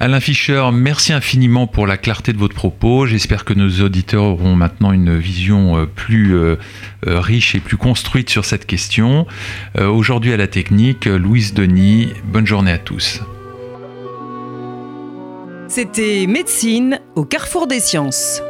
Alain 0.00 0.20
Fischer, 0.20 0.70
merci 0.72 1.12
infiniment 1.12 1.66
pour 1.66 1.86
la 1.86 1.96
clarté 1.96 2.32
de 2.32 2.38
votre 2.38 2.54
propos. 2.54 3.06
J'espère 3.06 3.44
que 3.44 3.52
nos 3.52 3.84
auditeurs 3.84 4.24
auront 4.24 4.56
maintenant 4.56 4.92
une 4.92 5.16
vision 5.18 5.76
euh, 5.76 5.86
plus 5.86 6.34
euh, 6.34 6.56
riche 7.06 7.54
et 7.54 7.60
plus 7.60 7.76
construite 7.76 8.30
sur 8.30 8.44
cette 8.44 8.66
question. 8.66 9.26
Aujourd'hui 9.78 10.32
à 10.32 10.36
la 10.36 10.46
technique, 10.46 11.04
Louise 11.04 11.52
Denis, 11.52 12.12
bonne 12.24 12.46
journée 12.46 12.72
à 12.72 12.78
tous. 12.78 13.20
C'était 15.68 16.26
Médecine 16.26 17.00
au 17.14 17.24
carrefour 17.24 17.66
des 17.66 17.80
sciences. 17.80 18.40